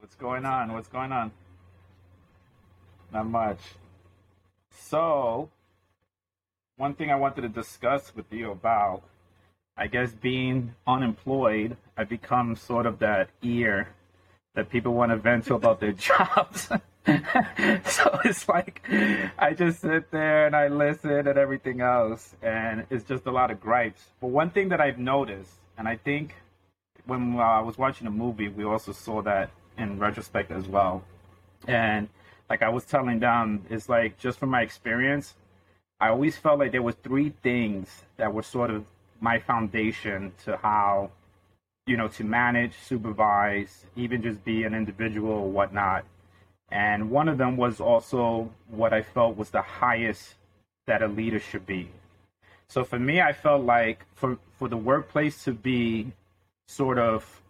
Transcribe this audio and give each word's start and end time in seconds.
What's 0.00 0.14
going 0.14 0.46
on? 0.46 0.72
What's 0.72 0.88
going 0.88 1.12
on? 1.12 1.30
Not 3.12 3.26
much. 3.26 3.60
So, 4.70 5.50
one 6.78 6.94
thing 6.94 7.10
I 7.10 7.16
wanted 7.16 7.42
to 7.42 7.50
discuss 7.50 8.16
with 8.16 8.32
you 8.32 8.50
about, 8.50 9.02
I 9.76 9.88
guess, 9.88 10.12
being 10.12 10.74
unemployed, 10.86 11.76
I 11.98 12.04
become 12.04 12.56
sort 12.56 12.86
of 12.86 12.98
that 13.00 13.28
ear 13.42 13.88
that 14.54 14.70
people 14.70 14.94
want 14.94 15.10
to 15.10 15.16
vent 15.16 15.44
to 15.46 15.54
about 15.54 15.80
their 15.80 15.92
jobs. 16.08 16.62
so 17.84 18.20
it's 18.24 18.48
like 18.48 18.82
I 19.38 19.52
just 19.52 19.82
sit 19.82 20.10
there 20.10 20.46
and 20.46 20.56
I 20.56 20.68
listen 20.68 21.28
and 21.28 21.38
everything 21.38 21.82
else, 21.82 22.34
and 22.40 22.86
it's 22.88 23.04
just 23.04 23.26
a 23.26 23.30
lot 23.30 23.50
of 23.50 23.60
gripes. 23.60 24.02
But 24.18 24.28
one 24.28 24.48
thing 24.48 24.70
that 24.70 24.80
I've 24.80 24.98
noticed, 24.98 25.58
and 25.76 25.86
I 25.86 25.96
think 25.96 26.36
when 27.04 27.36
uh, 27.36 27.42
I 27.42 27.60
was 27.60 27.76
watching 27.76 28.06
a 28.06 28.10
movie, 28.10 28.48
we 28.48 28.64
also 28.64 28.92
saw 28.92 29.20
that 29.22 29.50
in 29.78 29.98
retrospect 29.98 30.50
as 30.50 30.66
well. 30.66 31.02
And 31.66 32.08
like 32.48 32.62
I 32.62 32.68
was 32.68 32.84
telling 32.84 33.20
them, 33.20 33.64
it's 33.70 33.88
like 33.88 34.18
just 34.18 34.38
from 34.38 34.50
my 34.50 34.62
experience, 34.62 35.34
I 36.00 36.08
always 36.08 36.36
felt 36.36 36.58
like 36.58 36.72
there 36.72 36.82
were 36.82 36.92
three 36.92 37.34
things 37.42 38.02
that 38.16 38.32
were 38.32 38.42
sort 38.42 38.70
of 38.70 38.84
my 39.20 39.38
foundation 39.38 40.32
to 40.44 40.56
how, 40.56 41.10
you 41.86 41.96
know, 41.96 42.08
to 42.08 42.24
manage, 42.24 42.72
supervise, 42.74 43.84
even 43.96 44.22
just 44.22 44.44
be 44.44 44.64
an 44.64 44.74
individual 44.74 45.32
or 45.32 45.50
whatnot. 45.50 46.04
And 46.70 47.10
one 47.10 47.28
of 47.28 47.38
them 47.38 47.56
was 47.56 47.80
also 47.80 48.50
what 48.68 48.92
I 48.92 49.02
felt 49.02 49.36
was 49.36 49.50
the 49.50 49.62
highest 49.62 50.34
that 50.86 51.02
a 51.02 51.08
leader 51.08 51.38
should 51.38 51.66
be. 51.66 51.90
So 52.68 52.84
for 52.84 52.98
me, 52.98 53.20
I 53.20 53.32
felt 53.32 53.64
like 53.64 54.06
for, 54.14 54.38
for 54.58 54.68
the 54.68 54.76
workplace 54.76 55.44
to 55.44 55.52
be 55.52 56.12
sort 56.66 56.98
of 56.98 57.42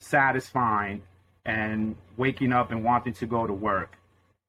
satisfying 0.00 1.02
and 1.46 1.96
waking 2.16 2.52
up 2.52 2.70
and 2.70 2.84
wanting 2.84 3.14
to 3.14 3.26
go 3.26 3.46
to 3.46 3.52
work. 3.52 3.96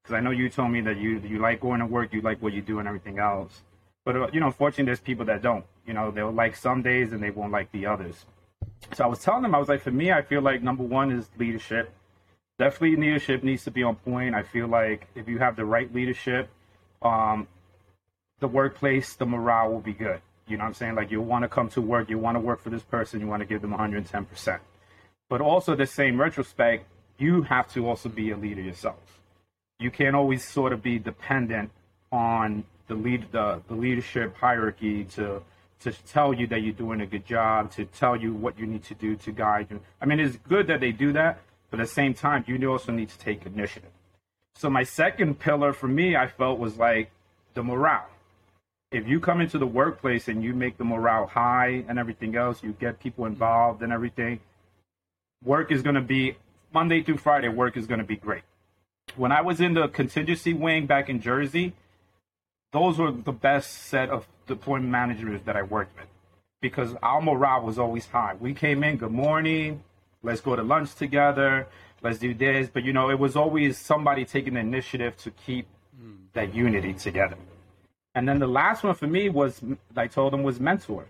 Because 0.03 0.15
I 0.15 0.19
know 0.19 0.31
you 0.31 0.49
told 0.49 0.71
me 0.71 0.81
that 0.81 0.97
you 0.97 1.19
you 1.19 1.39
like 1.39 1.61
going 1.61 1.79
to 1.79 1.85
work, 1.85 2.11
you 2.11 2.21
like 2.21 2.41
what 2.41 2.51
you 2.51 2.61
do 2.61 2.79
and 2.79 2.87
everything 2.87 3.19
else. 3.19 3.61
But 4.03 4.15
uh, 4.15 4.27
you 4.33 4.39
know, 4.39 4.47
unfortunately, 4.47 4.85
there's 4.85 4.99
people 4.99 5.25
that 5.25 5.41
don't. 5.41 5.63
You 5.85 5.93
know, 5.93 6.11
they'll 6.11 6.31
like 6.31 6.55
some 6.55 6.81
days 6.81 7.13
and 7.13 7.21
they 7.21 7.29
won't 7.29 7.51
like 7.51 7.71
the 7.71 7.85
others. 7.85 8.25
So 8.95 9.03
I 9.03 9.07
was 9.07 9.19
telling 9.19 9.43
them, 9.43 9.53
I 9.53 9.59
was 9.59 9.69
like, 9.69 9.81
for 9.81 9.91
me, 9.91 10.11
I 10.11 10.21
feel 10.21 10.41
like 10.41 10.61
number 10.61 10.83
one 10.83 11.11
is 11.11 11.29
leadership. 11.37 11.93
Definitely, 12.57 12.95
leadership 12.95 13.43
needs 13.43 13.63
to 13.65 13.71
be 13.71 13.83
on 13.83 13.95
point. 13.95 14.33
I 14.33 14.41
feel 14.41 14.67
like 14.67 15.07
if 15.13 15.27
you 15.27 15.37
have 15.37 15.55
the 15.55 15.65
right 15.65 15.93
leadership, 15.93 16.49
um, 17.03 17.47
the 18.39 18.47
workplace, 18.47 19.15
the 19.15 19.25
morale 19.25 19.71
will 19.71 19.81
be 19.81 19.93
good. 19.93 20.21
You 20.47 20.57
know 20.57 20.63
what 20.63 20.69
I'm 20.69 20.73
saying? 20.73 20.95
Like 20.95 21.11
you 21.11 21.21
want 21.21 21.43
to 21.43 21.49
come 21.49 21.69
to 21.69 21.81
work, 21.81 22.09
you 22.09 22.17
want 22.17 22.35
to 22.35 22.39
work 22.39 22.61
for 22.61 22.69
this 22.69 22.83
person, 22.83 23.19
you 23.19 23.27
want 23.27 23.41
to 23.41 23.45
give 23.45 23.61
them 23.61 23.71
110%. 23.71 24.59
But 25.29 25.41
also 25.41 25.75
the 25.75 25.85
same 25.85 26.19
retrospect, 26.19 26.85
you 27.17 27.43
have 27.43 27.71
to 27.73 27.87
also 27.87 28.09
be 28.09 28.31
a 28.31 28.37
leader 28.37 28.61
yourself. 28.61 29.19
You 29.79 29.91
can't 29.91 30.15
always 30.15 30.43
sort 30.43 30.73
of 30.73 30.81
be 30.81 30.99
dependent 30.99 31.71
on 32.11 32.63
the 32.87 32.95
lead 32.95 33.31
the, 33.31 33.61
the 33.67 33.75
leadership 33.75 34.35
hierarchy 34.37 35.03
to 35.05 35.41
to 35.79 35.91
tell 35.91 36.33
you 36.33 36.47
that 36.47 36.63
you're 36.63 36.73
doing 36.73 37.01
a 37.01 37.05
good 37.05 37.25
job, 37.25 37.71
to 37.71 37.85
tell 37.85 38.15
you 38.15 38.33
what 38.33 38.57
you 38.57 38.65
need 38.65 38.83
to 38.83 38.95
do 38.95 39.15
to 39.15 39.31
guide 39.31 39.67
you. 39.69 39.79
I 40.01 40.05
mean, 40.05 40.19
it's 40.19 40.37
good 40.37 40.67
that 40.67 40.79
they 40.79 40.91
do 40.91 41.13
that, 41.13 41.39
but 41.69 41.79
at 41.79 41.87
the 41.87 41.93
same 41.93 42.15
time, 42.15 42.43
you 42.47 42.71
also 42.71 42.91
need 42.91 43.09
to 43.09 43.17
take 43.19 43.45
initiative. 43.45 43.91
So 44.55 44.71
my 44.71 44.81
second 44.83 45.37
pillar 45.39 45.73
for 45.73 45.87
me, 45.87 46.15
I 46.15 46.27
felt 46.27 46.57
was 46.57 46.77
like 46.77 47.11
the 47.53 47.61
morale. 47.61 48.09
If 48.91 49.07
you 49.07 49.19
come 49.19 49.39
into 49.39 49.59
the 49.59 49.67
workplace 49.67 50.27
and 50.27 50.43
you 50.43 50.55
make 50.55 50.77
the 50.77 50.83
morale 50.83 51.27
high 51.27 51.83
and 51.87 51.99
everything 51.99 52.35
else, 52.35 52.63
you 52.63 52.71
get 52.71 52.99
people 52.99 53.25
involved 53.25 53.83
and 53.83 53.93
everything, 53.93 54.39
work 55.43 55.71
is 55.71 55.83
going 55.83 55.95
to 55.95 56.01
be 56.01 56.37
Monday 56.73 57.01
through 57.01 57.17
Friday, 57.17 57.47
work 57.47 57.77
is 57.77 57.87
going 57.87 57.99
to 57.99 58.05
be 58.05 58.15
great. 58.15 58.43
When 59.15 59.31
I 59.31 59.41
was 59.41 59.59
in 59.61 59.73
the 59.73 59.87
contingency 59.87 60.53
wing 60.53 60.85
back 60.85 61.09
in 61.09 61.21
Jersey, 61.21 61.73
those 62.71 62.97
were 62.97 63.11
the 63.11 63.31
best 63.31 63.71
set 63.83 64.09
of 64.09 64.27
deployment 64.47 64.91
managers 64.91 65.41
that 65.45 65.55
I 65.55 65.63
worked 65.63 65.97
with 65.97 66.07
because 66.61 66.95
our 67.01 67.21
morale 67.21 67.61
was 67.61 67.79
always 67.79 68.07
high. 68.07 68.35
We 68.39 68.53
came 68.53 68.83
in, 68.83 68.97
good 68.97 69.11
morning, 69.11 69.83
let's 70.23 70.41
go 70.41 70.55
to 70.55 70.63
lunch 70.63 70.95
together, 70.95 71.67
let's 72.01 72.19
do 72.19 72.33
this. 72.33 72.69
But 72.71 72.83
you 72.83 72.93
know, 72.93 73.09
it 73.09 73.19
was 73.19 73.35
always 73.35 73.77
somebody 73.77 74.25
taking 74.25 74.55
the 74.55 74.59
initiative 74.59 75.15
to 75.17 75.31
keep 75.31 75.67
mm. 75.99 76.17
that 76.33 76.53
unity 76.53 76.93
together. 76.93 77.37
And 78.15 78.27
then 78.27 78.39
the 78.39 78.47
last 78.47 78.83
one 78.83 78.95
for 78.95 79.07
me 79.07 79.29
was, 79.29 79.61
I 79.95 80.07
told 80.07 80.33
them, 80.33 80.43
was 80.43 80.59
mentor. 80.59 81.05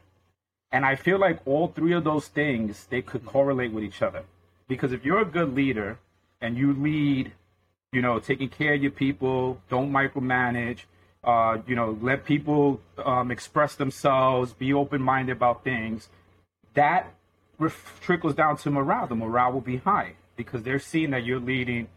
And 0.72 0.86
I 0.86 0.96
feel 0.96 1.18
like 1.18 1.40
all 1.46 1.70
three 1.70 1.94
of 1.94 2.04
those 2.04 2.28
things, 2.28 2.86
they 2.90 3.02
could 3.02 3.26
correlate 3.26 3.72
with 3.72 3.84
each 3.84 4.02
other. 4.02 4.24
Because 4.68 4.92
if 4.92 5.06
you're 5.06 5.22
a 5.22 5.26
good 5.26 5.56
leader 5.56 6.00
and 6.42 6.58
you 6.58 6.74
lead, 6.74 7.32
you 7.92 8.02
know, 8.02 8.20
taking 8.20 8.50
care 8.50 8.74
of 8.74 8.82
your 8.82 8.92
people, 8.92 9.62
don't 9.70 9.92
micromanage, 9.92 10.82
uh, 11.24 11.58
you 11.68 11.76
know, 11.76 11.98
let 12.02 12.26
people 12.26 12.82
um, 13.04 13.32
express 13.32 13.76
themselves, 13.76 14.54
be 14.54 14.74
open 14.74 15.02
minded 15.02 15.34
about 15.34 15.64
things, 15.64 16.10
that 16.74 17.14
ref- 17.58 18.00
trickles 18.02 18.36
down 18.36 18.58
to 18.58 18.70
morale. 18.70 19.08
The 19.08 19.16
morale 19.16 19.54
will 19.54 19.62
be 19.62 19.78
high 19.78 20.14
because 20.36 20.64
they're 20.64 20.80
seeing 20.80 21.12
that 21.12 21.26
you're 21.26 21.40
leading, 21.40 21.88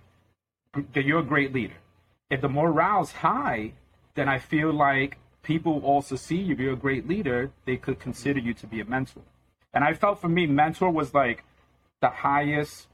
that 0.95 1.05
you're 1.05 1.21
a 1.21 1.25
great 1.25 1.53
leader. 1.53 1.75
If 2.31 2.41
the 2.41 2.49
morale's 2.49 3.13
high, 3.13 3.73
then 4.15 4.29
I 4.29 4.39
feel 4.39 4.73
like 4.73 5.19
people 5.43 5.81
also 5.85 6.17
see 6.17 6.37
you, 6.37 6.55
you're 6.55 6.73
a 6.75 6.77
great 6.77 7.09
leader, 7.09 7.51
they 7.67 7.77
could 7.77 7.99
consider 7.99 8.39
you 8.39 8.55
to 8.55 8.67
be 8.67 8.81
a 8.81 8.85
mentor. 8.85 9.23
And 9.73 9.85
I 9.85 9.95
felt 9.95 10.21
for 10.21 10.29
me, 10.29 10.47
mentor 10.47 10.91
was 10.91 11.15
like 11.15 11.45
the 12.01 12.09
highest 12.09 12.89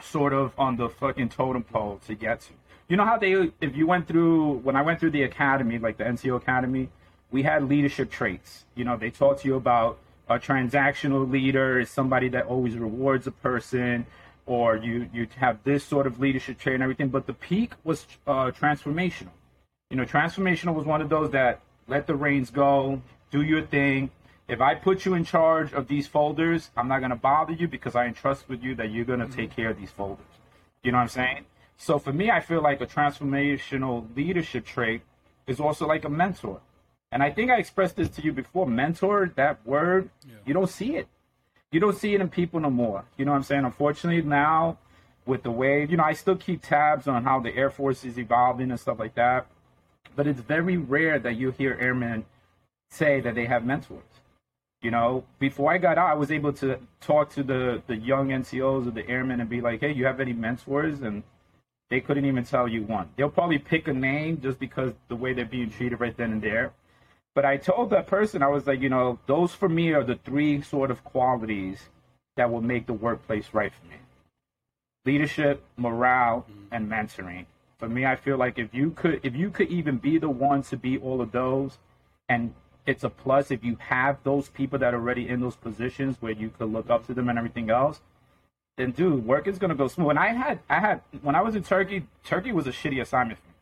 sort 0.00 0.32
of 0.32 0.52
on 0.58 0.76
the 0.76 0.88
fucking 0.88 1.28
totem 1.28 1.64
pole 1.64 2.00
to 2.06 2.14
get 2.14 2.40
to. 2.42 2.52
You 2.88 2.96
know 2.96 3.04
how 3.04 3.18
they, 3.18 3.50
if 3.60 3.76
you 3.76 3.86
went 3.86 4.08
through, 4.08 4.58
when 4.58 4.76
I 4.76 4.82
went 4.82 5.00
through 5.00 5.10
the 5.10 5.24
academy, 5.24 5.78
like 5.78 5.98
the 5.98 6.04
NCO 6.04 6.36
Academy, 6.36 6.88
we 7.30 7.42
had 7.42 7.68
leadership 7.68 8.10
traits. 8.10 8.64
You 8.74 8.84
know, 8.84 8.96
they 8.96 9.10
taught 9.10 9.40
to 9.40 9.48
you 9.48 9.56
about 9.56 9.98
a 10.28 10.38
transactional 10.38 11.30
leader 11.30 11.80
is 11.80 11.90
somebody 11.90 12.28
that 12.30 12.46
always 12.46 12.76
rewards 12.76 13.26
a 13.26 13.30
person, 13.30 14.06
or 14.46 14.76
you 14.76 15.08
you 15.12 15.26
have 15.36 15.62
this 15.64 15.84
sort 15.84 16.06
of 16.06 16.20
leadership 16.20 16.58
trait 16.58 16.74
and 16.74 16.82
everything. 16.82 17.08
But 17.08 17.26
the 17.26 17.34
peak 17.34 17.72
was 17.84 18.06
uh, 18.26 18.50
transformational. 18.50 19.32
You 19.90 19.96
know, 19.96 20.04
transformational 20.04 20.74
was 20.74 20.86
one 20.86 21.00
of 21.00 21.08
those 21.08 21.30
that 21.30 21.60
let 21.86 22.06
the 22.06 22.14
reins 22.14 22.50
go, 22.50 23.02
do 23.30 23.42
your 23.42 23.62
thing. 23.62 24.10
If 24.48 24.62
I 24.62 24.74
put 24.74 25.04
you 25.04 25.12
in 25.14 25.24
charge 25.24 25.74
of 25.74 25.88
these 25.88 26.06
folders, 26.06 26.70
I'm 26.74 26.88
not 26.88 27.00
going 27.00 27.10
to 27.10 27.16
bother 27.16 27.52
you 27.52 27.68
because 27.68 27.94
I 27.94 28.06
entrust 28.06 28.48
with 28.48 28.62
you 28.62 28.74
that 28.76 28.90
you're 28.90 29.04
going 29.04 29.20
to 29.20 29.26
mm-hmm. 29.26 29.34
take 29.34 29.54
care 29.54 29.68
of 29.70 29.78
these 29.78 29.90
folders. 29.90 30.24
You 30.82 30.92
know 30.92 30.98
what 30.98 31.02
I'm 31.02 31.08
saying? 31.08 31.44
So 31.76 31.98
for 31.98 32.12
me, 32.12 32.30
I 32.30 32.40
feel 32.40 32.62
like 32.62 32.80
a 32.80 32.86
transformational 32.86 34.06
leadership 34.16 34.64
trait 34.64 35.02
is 35.46 35.60
also 35.60 35.86
like 35.86 36.04
a 36.04 36.08
mentor. 36.08 36.60
And 37.12 37.22
I 37.22 37.30
think 37.30 37.50
I 37.50 37.58
expressed 37.58 37.96
this 37.96 38.08
to 38.10 38.22
you 38.22 38.32
before. 38.32 38.66
Mentor, 38.66 39.32
that 39.36 39.64
word, 39.66 40.10
yeah. 40.26 40.34
you 40.46 40.54
don't 40.54 40.68
see 40.68 40.96
it. 40.96 41.08
You 41.70 41.80
don't 41.80 41.96
see 41.96 42.14
it 42.14 42.20
in 42.20 42.28
people 42.30 42.58
no 42.60 42.70
more. 42.70 43.04
You 43.18 43.26
know 43.26 43.32
what 43.32 43.38
I'm 43.38 43.42
saying? 43.44 43.64
Unfortunately, 43.64 44.22
now 44.22 44.78
with 45.26 45.42
the 45.42 45.50
way, 45.50 45.86
you 45.88 45.98
know, 45.98 46.04
I 46.04 46.14
still 46.14 46.36
keep 46.36 46.62
tabs 46.62 47.06
on 47.06 47.24
how 47.24 47.38
the 47.38 47.54
Air 47.54 47.70
Force 47.70 48.04
is 48.04 48.18
evolving 48.18 48.70
and 48.70 48.80
stuff 48.80 48.98
like 48.98 49.14
that. 49.14 49.46
But 50.16 50.26
it's 50.26 50.40
very 50.40 50.78
rare 50.78 51.18
that 51.18 51.36
you 51.36 51.50
hear 51.50 51.76
airmen 51.78 52.24
say 52.90 53.20
that 53.20 53.34
they 53.34 53.44
have 53.44 53.64
mentors. 53.64 54.02
You 54.82 54.90
know, 54.92 55.24
before 55.38 55.72
I 55.72 55.78
got 55.78 55.98
out, 55.98 56.10
I 56.10 56.14
was 56.14 56.30
able 56.30 56.52
to 56.54 56.78
talk 57.00 57.30
to 57.30 57.42
the, 57.42 57.82
the 57.86 57.96
young 57.96 58.28
NCOs 58.28 58.86
or 58.86 58.90
the 58.90 59.08
airmen 59.08 59.40
and 59.40 59.50
be 59.50 59.60
like, 59.60 59.80
hey, 59.80 59.92
you 59.92 60.06
have 60.06 60.20
any 60.20 60.32
mentors? 60.32 61.02
And 61.02 61.24
they 61.90 62.00
couldn't 62.00 62.24
even 62.26 62.44
tell 62.44 62.68
you 62.68 62.84
one. 62.84 63.08
They'll 63.16 63.30
probably 63.30 63.58
pick 63.58 63.88
a 63.88 63.92
name 63.92 64.40
just 64.40 64.58
because 64.58 64.92
the 65.08 65.16
way 65.16 65.32
they're 65.32 65.44
being 65.44 65.70
treated 65.70 66.00
right 66.00 66.16
then 66.16 66.32
and 66.32 66.42
there. 66.42 66.72
But 67.34 67.44
I 67.44 67.56
told 67.56 67.90
that 67.90 68.06
person, 68.06 68.42
I 68.42 68.48
was 68.48 68.66
like, 68.66 68.80
you 68.80 68.88
know, 68.88 69.18
those 69.26 69.52
for 69.52 69.68
me 69.68 69.92
are 69.92 70.04
the 70.04 70.16
three 70.16 70.62
sort 70.62 70.90
of 70.90 71.02
qualities 71.02 71.88
that 72.36 72.50
will 72.50 72.60
make 72.60 72.86
the 72.86 72.92
workplace 72.92 73.48
right 73.52 73.72
for 73.72 73.86
me 73.86 73.96
leadership, 75.08 75.64
morale, 75.76 76.44
mm-hmm. 76.50 76.74
and 76.74 76.90
mentoring. 76.90 77.46
For 77.78 77.88
me, 77.88 78.04
I 78.04 78.16
feel 78.16 78.36
like 78.36 78.58
if 78.58 78.74
you 78.74 78.90
could, 78.90 79.20
if 79.22 79.34
you 79.34 79.50
could 79.50 79.68
even 79.68 79.96
be 79.96 80.18
the 80.18 80.28
one 80.28 80.62
to 80.64 80.76
be 80.76 80.98
all 80.98 81.20
of 81.20 81.32
those, 81.32 81.78
and 82.28 82.52
it's 82.88 83.04
a 83.04 83.10
plus 83.10 83.50
if 83.50 83.62
you 83.62 83.76
have 83.80 84.16
those 84.24 84.48
people 84.48 84.78
that 84.78 84.94
are 84.94 84.96
already 84.96 85.28
in 85.28 85.40
those 85.40 85.56
positions 85.56 86.16
where 86.20 86.32
you 86.32 86.48
could 86.48 86.72
look 86.72 86.88
up 86.88 87.06
to 87.06 87.12
them 87.12 87.28
and 87.28 87.36
everything 87.36 87.68
else. 87.68 88.00
Then, 88.78 88.92
dude, 88.92 89.26
work 89.26 89.46
is 89.46 89.58
gonna 89.58 89.74
go 89.74 89.88
smooth. 89.88 90.06
When 90.06 90.16
I 90.16 90.28
had, 90.28 90.60
I 90.70 90.80
had, 90.80 91.02
when 91.20 91.34
I 91.34 91.42
was 91.42 91.54
in 91.54 91.62
Turkey, 91.62 92.06
Turkey 92.24 92.50
was 92.50 92.66
a 92.66 92.72
shitty 92.72 92.98
assignment 92.98 93.40
for 93.40 93.46
me, 93.46 93.54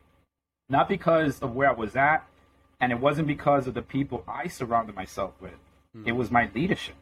not 0.69 0.87
because 0.87 1.39
of 1.39 1.53
where 1.53 1.69
I 1.69 1.73
was 1.73 1.97
at, 1.97 2.25
and 2.79 2.93
it 2.93 3.01
wasn't 3.01 3.27
because 3.27 3.67
of 3.67 3.73
the 3.73 3.81
people 3.81 4.23
I 4.29 4.47
surrounded 4.47 4.95
myself 4.95 5.33
with. 5.41 5.59
Mm. 5.93 6.07
It 6.07 6.11
was 6.13 6.31
my 6.31 6.49
leadership, 6.55 6.95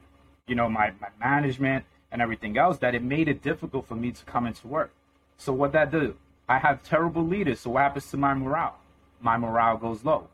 you 0.48 0.56
know, 0.56 0.68
my, 0.68 0.94
my 1.00 1.10
management 1.20 1.86
and 2.12 2.24
everything 2.24 2.58
else 2.58 2.80
that 2.80 2.96
it 2.96 3.04
made 3.04 3.28
it 3.28 3.44
difficult 3.44 3.88
for 3.88 3.96
me 3.96 4.12
to 4.12 4.26
come 4.26 4.48
into 4.48 4.68
work. 4.68 4.92
So 5.38 5.54
what 5.54 5.74
that 5.74 5.92
do? 5.92 6.16
I 6.50 6.58
have 6.58 6.82
terrible 6.82 7.24
leaders. 7.24 7.60
So 7.60 7.70
what 7.72 7.84
happens 7.84 8.10
to 8.10 8.18
my 8.18 8.34
morale? 8.34 8.78
My 9.22 9.38
morale 9.38 9.78
goes 9.78 10.04
low. 10.04 10.30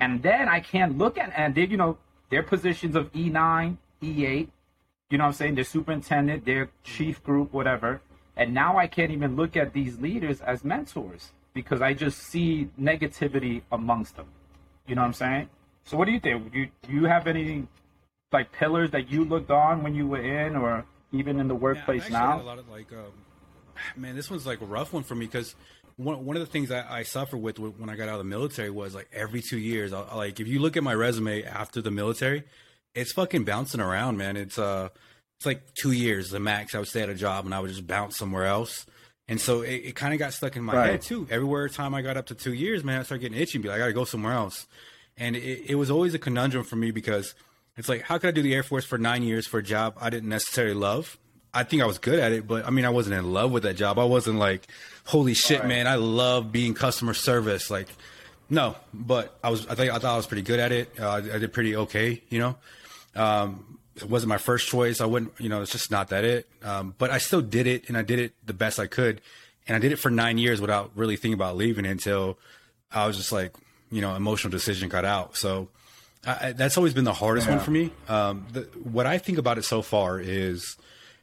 And 0.00 0.22
then 0.22 0.48
I 0.48 0.60
can't 0.60 0.98
look 0.98 1.18
at 1.18 1.32
and 1.36 1.54
they, 1.54 1.66
you 1.66 1.76
know, 1.76 1.98
their 2.30 2.42
positions 2.42 2.96
of 2.96 3.12
E9, 3.12 3.76
E8, 4.02 4.48
you 5.10 5.18
know 5.18 5.24
what 5.24 5.28
I'm 5.28 5.34
saying? 5.34 5.54
Their 5.54 5.64
superintendent, 5.64 6.44
their 6.44 6.68
chief 6.82 7.22
group, 7.22 7.52
whatever. 7.52 8.00
And 8.36 8.52
now 8.52 8.76
I 8.76 8.86
can't 8.86 9.12
even 9.12 9.36
look 9.36 9.56
at 9.56 9.72
these 9.72 9.98
leaders 9.98 10.40
as 10.40 10.64
mentors 10.64 11.32
because 11.54 11.80
I 11.80 11.94
just 11.94 12.18
see 12.18 12.68
negativity 12.78 13.62
amongst 13.72 14.16
them. 14.16 14.26
You 14.86 14.94
know 14.96 15.02
what 15.02 15.08
I'm 15.08 15.12
saying? 15.14 15.48
So 15.84 15.96
what 15.96 16.06
do 16.06 16.12
you 16.12 16.20
think? 16.20 16.52
Do 16.52 16.58
you, 16.58 16.68
do 16.82 16.92
you 16.92 17.04
have 17.04 17.26
any 17.26 17.66
like 18.32 18.52
pillars 18.52 18.90
that 18.90 19.10
you 19.10 19.24
looked 19.24 19.50
on 19.50 19.82
when 19.82 19.94
you 19.94 20.06
were 20.06 20.20
in 20.20 20.56
or 20.56 20.84
even 21.12 21.40
in 21.40 21.48
the 21.48 21.54
workplace 21.54 22.10
yeah, 22.10 22.18
now? 22.18 22.40
a 22.40 22.42
lot 22.42 22.58
of 22.58 22.68
like, 22.68 22.92
um, 22.92 23.12
man, 23.96 24.16
this 24.16 24.28
one's 24.28 24.44
like 24.44 24.60
a 24.60 24.66
rough 24.66 24.92
one 24.92 25.04
for 25.04 25.14
me 25.14 25.26
because 25.26 25.54
one, 25.96 26.24
one 26.24 26.36
of 26.36 26.40
the 26.40 26.46
things 26.46 26.70
I, 26.70 26.98
I 26.98 27.02
suffered 27.02 27.38
with 27.38 27.58
when 27.58 27.88
I 27.88 27.96
got 27.96 28.08
out 28.08 28.14
of 28.14 28.18
the 28.18 28.24
military 28.24 28.70
was 28.70 28.94
like 28.94 29.08
every 29.12 29.42
two 29.42 29.58
years, 29.58 29.92
I, 29.92 30.14
like 30.14 30.40
if 30.40 30.48
you 30.48 30.60
look 30.60 30.76
at 30.76 30.82
my 30.82 30.94
resume 30.94 31.42
after 31.44 31.80
the 31.80 31.90
military, 31.90 32.44
it's 32.94 33.12
fucking 33.12 33.44
bouncing 33.44 33.80
around, 33.80 34.16
man. 34.16 34.36
It's 34.36 34.58
uh, 34.58 34.88
it's 35.38 35.46
like 35.46 35.62
two 35.74 35.92
years 35.92 36.30
the 36.30 36.40
max. 36.40 36.74
I 36.74 36.78
would 36.78 36.88
stay 36.88 37.02
at 37.02 37.08
a 37.08 37.14
job 37.14 37.44
and 37.44 37.54
I 37.54 37.60
would 37.60 37.70
just 37.70 37.86
bounce 37.86 38.16
somewhere 38.16 38.46
else. 38.46 38.86
And 39.28 39.40
so 39.40 39.62
it, 39.62 39.74
it 39.74 39.96
kind 39.96 40.12
of 40.12 40.18
got 40.18 40.32
stuck 40.32 40.56
in 40.56 40.62
my 40.62 40.74
right. 40.74 40.90
head 40.92 41.02
too. 41.02 41.26
Everywhere 41.30 41.68
time 41.68 41.94
I 41.94 42.02
got 42.02 42.16
up 42.16 42.26
to 42.26 42.34
two 42.34 42.52
years, 42.52 42.84
man, 42.84 43.00
I 43.00 43.02
started 43.02 43.22
getting 43.22 43.38
itchy 43.38 43.58
and 43.58 43.62
be 43.62 43.68
like, 43.68 43.76
I 43.76 43.80
gotta 43.80 43.92
go 43.92 44.04
somewhere 44.04 44.34
else. 44.34 44.66
And 45.16 45.34
it, 45.34 45.70
it 45.70 45.74
was 45.76 45.90
always 45.90 46.14
a 46.14 46.18
conundrum 46.18 46.64
for 46.64 46.76
me 46.76 46.90
because 46.90 47.34
it's 47.76 47.88
like, 47.88 48.02
how 48.02 48.18
could 48.18 48.28
I 48.28 48.30
do 48.32 48.42
the 48.42 48.54
Air 48.54 48.62
Force 48.62 48.84
for 48.84 48.98
nine 48.98 49.22
years 49.22 49.46
for 49.46 49.58
a 49.58 49.62
job 49.62 49.96
I 50.00 50.10
didn't 50.10 50.28
necessarily 50.28 50.74
love? 50.74 51.18
I 51.54 51.64
think 51.64 51.82
I 51.82 51.86
was 51.86 51.98
good 51.98 52.18
at 52.18 52.32
it, 52.32 52.46
but 52.46 52.66
I 52.66 52.70
mean, 52.70 52.84
I 52.84 52.90
wasn't 52.90 53.16
in 53.16 53.32
love 53.32 53.50
with 53.50 53.62
that 53.62 53.76
job. 53.76 53.98
I 53.98 54.04
wasn't 54.04 54.38
like, 54.38 54.66
holy 55.04 55.34
shit, 55.34 55.60
right. 55.60 55.68
man, 55.68 55.86
I 55.86 55.94
love 55.94 56.52
being 56.52 56.74
customer 56.74 57.14
service. 57.14 57.70
Like, 57.70 57.88
no, 58.50 58.76
but 58.92 59.38
I 59.42 59.50
was, 59.50 59.66
I 59.66 59.74
think 59.74 59.90
I 59.90 59.98
thought 59.98 60.12
I 60.12 60.16
was 60.16 60.26
pretty 60.26 60.42
good 60.42 60.60
at 60.60 60.70
it. 60.72 60.92
Uh, 61.00 61.10
I 61.10 61.38
did 61.38 61.52
pretty 61.52 61.74
okay, 61.76 62.22
you 62.28 62.38
know. 62.38 62.56
Um, 63.14 63.78
it 63.96 64.04
wasn't 64.04 64.28
my 64.28 64.36
first 64.36 64.68
choice. 64.68 65.00
I 65.00 65.06
wouldn't, 65.06 65.32
you 65.38 65.48
know, 65.48 65.62
it's 65.62 65.72
just 65.72 65.90
not 65.90 66.08
that 66.08 66.24
it. 66.24 66.46
Um, 66.62 66.94
but 66.98 67.10
I 67.10 67.18
still 67.18 67.40
did 67.40 67.66
it, 67.66 67.88
and 67.88 67.96
I 67.96 68.02
did 68.02 68.18
it 68.18 68.34
the 68.44 68.52
best 68.52 68.78
I 68.78 68.86
could, 68.86 69.22
and 69.66 69.74
I 69.74 69.78
did 69.78 69.92
it 69.92 69.96
for 69.96 70.10
nine 70.10 70.36
years 70.36 70.60
without 70.60 70.90
really 70.94 71.16
thinking 71.16 71.34
about 71.34 71.56
leaving 71.56 71.86
until 71.86 72.38
I 72.92 73.06
was 73.06 73.16
just 73.16 73.32
like, 73.32 73.54
you 73.90 74.02
know, 74.02 74.14
emotional 74.14 74.50
decision 74.50 74.90
got 74.90 75.06
out. 75.06 75.36
So 75.36 75.68
I, 76.26 76.52
that's 76.52 76.76
always 76.76 76.92
been 76.92 77.04
the 77.04 77.14
hardest 77.14 77.46
yeah. 77.46 77.56
one 77.56 77.64
for 77.64 77.70
me. 77.70 77.90
Um, 78.08 78.46
the, 78.52 78.62
what 78.82 79.06
I 79.06 79.16
think 79.16 79.38
about 79.38 79.56
it 79.56 79.64
so 79.64 79.80
far 79.80 80.20
is, 80.20 80.76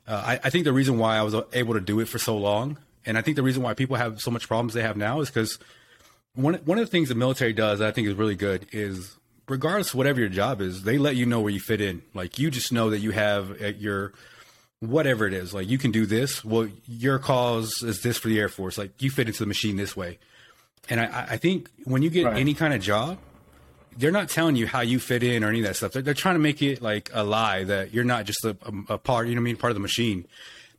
uh, 0.07 0.23
I, 0.25 0.39
I 0.44 0.50
think 0.50 0.65
the 0.65 0.73
reason 0.73 0.97
why 0.97 1.17
I 1.17 1.21
was 1.23 1.35
able 1.53 1.73
to 1.75 1.81
do 1.81 2.00
it 2.00 2.07
for 2.07 2.19
so 2.19 2.38
long, 2.38 2.77
and 3.05 3.17
I 3.17 3.21
think 3.21 3.35
the 3.35 3.44
reason 3.44 3.63
why 3.63 3.73
people 3.73 3.95
have 3.95 4.21
so 4.21 4.31
much 4.31 4.47
problems 4.47 4.73
they 4.73 4.81
have 4.81 4.97
now 4.97 5.21
is 5.21 5.29
because 5.29 5.59
one 6.35 6.55
one 6.65 6.77
of 6.77 6.85
the 6.85 6.91
things 6.91 7.09
the 7.09 7.15
military 7.15 7.53
does 7.53 7.79
that 7.79 7.88
I 7.88 7.91
think 7.91 8.07
is 8.07 8.15
really 8.15 8.35
good 8.35 8.67
is 8.71 9.17
regardless 9.47 9.89
of 9.89 9.95
whatever 9.95 10.19
your 10.19 10.29
job 10.29 10.61
is, 10.61 10.83
they 10.83 10.97
let 10.97 11.15
you 11.15 11.25
know 11.25 11.41
where 11.41 11.51
you 11.51 11.59
fit 11.59 11.81
in. 11.81 12.01
Like 12.13 12.39
you 12.39 12.50
just 12.50 12.71
know 12.71 12.89
that 12.89 13.00
you 13.00 13.11
have 13.11 13.61
at 13.61 13.79
your 13.79 14.13
whatever 14.79 15.25
it 15.25 15.33
is. 15.33 15.53
Like 15.53 15.69
you 15.69 15.77
can 15.77 15.91
do 15.91 16.06
this. 16.06 16.44
Well, 16.44 16.69
your 16.88 17.19
cause 17.19 17.81
is 17.83 18.01
this 18.01 18.17
for 18.17 18.27
the 18.27 18.39
Air 18.39 18.49
Force. 18.49 18.77
Like 18.77 19.01
you 19.01 19.09
fit 19.09 19.27
into 19.27 19.39
the 19.39 19.47
machine 19.47 19.77
this 19.77 19.95
way. 19.95 20.19
And 20.89 20.99
I, 20.99 21.27
I 21.31 21.38
think 21.38 21.69
when 21.85 22.01
you 22.01 22.09
get 22.09 22.25
right. 22.25 22.38
any 22.38 22.53
kind 22.53 22.73
of 22.73 22.81
job, 22.81 23.17
they're 23.98 24.12
not 24.12 24.30
telling 24.30 24.56
you 24.56 24.68
how 24.68 24.81
you 24.81 25.00
fit 25.00 25.24
in 25.24 25.44
or 25.44 25.50
any 25.50 25.60
of 25.60 25.66
that 25.66 25.75
stuff. 25.75 25.94
They're, 25.94 26.01
they're 26.01 26.13
trying 26.13 26.36
to 26.36 26.40
make 26.40 26.62
it 26.62 26.81
like 26.81 27.10
a 27.13 27.24
lie 27.24 27.63
that 27.63 27.94
you're 27.94 28.04
not 28.04 28.25
just 28.25 28.44
a, 28.45 28.57
a, 28.62 28.94
a, 28.94 28.98
part, 28.98 29.28
you 29.28 29.36
know 29.36 29.42
what 29.42 29.45
I 29.45 29.51
mean, 29.51 29.57
part 29.57 29.72
of 29.72 29.75
the 29.75 29.81
machine. 29.81 30.25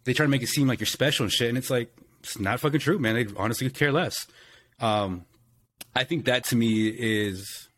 They 0.04 0.12
try 0.12 0.24
to 0.24 0.30
make 0.30 0.42
it 0.42 0.48
seem 0.48 0.68
like 0.68 0.80
you're 0.80 0.86
special 0.86 1.24
and 1.24 1.32
shit. 1.32 1.48
And 1.48 1.58
it's 1.58 1.70
like, 1.70 1.94
it's 2.20 2.38
not 2.38 2.60
fucking 2.60 2.80
true, 2.80 2.98
man. 2.98 3.14
They 3.14 3.26
honestly 3.36 3.68
care 3.70 3.92
less. 3.92 4.26
Um, 4.80 5.24
I 5.94 6.04
think 6.04 6.24
that 6.24 6.44
to 6.44 6.56
me 6.56 6.88
is 6.88 7.68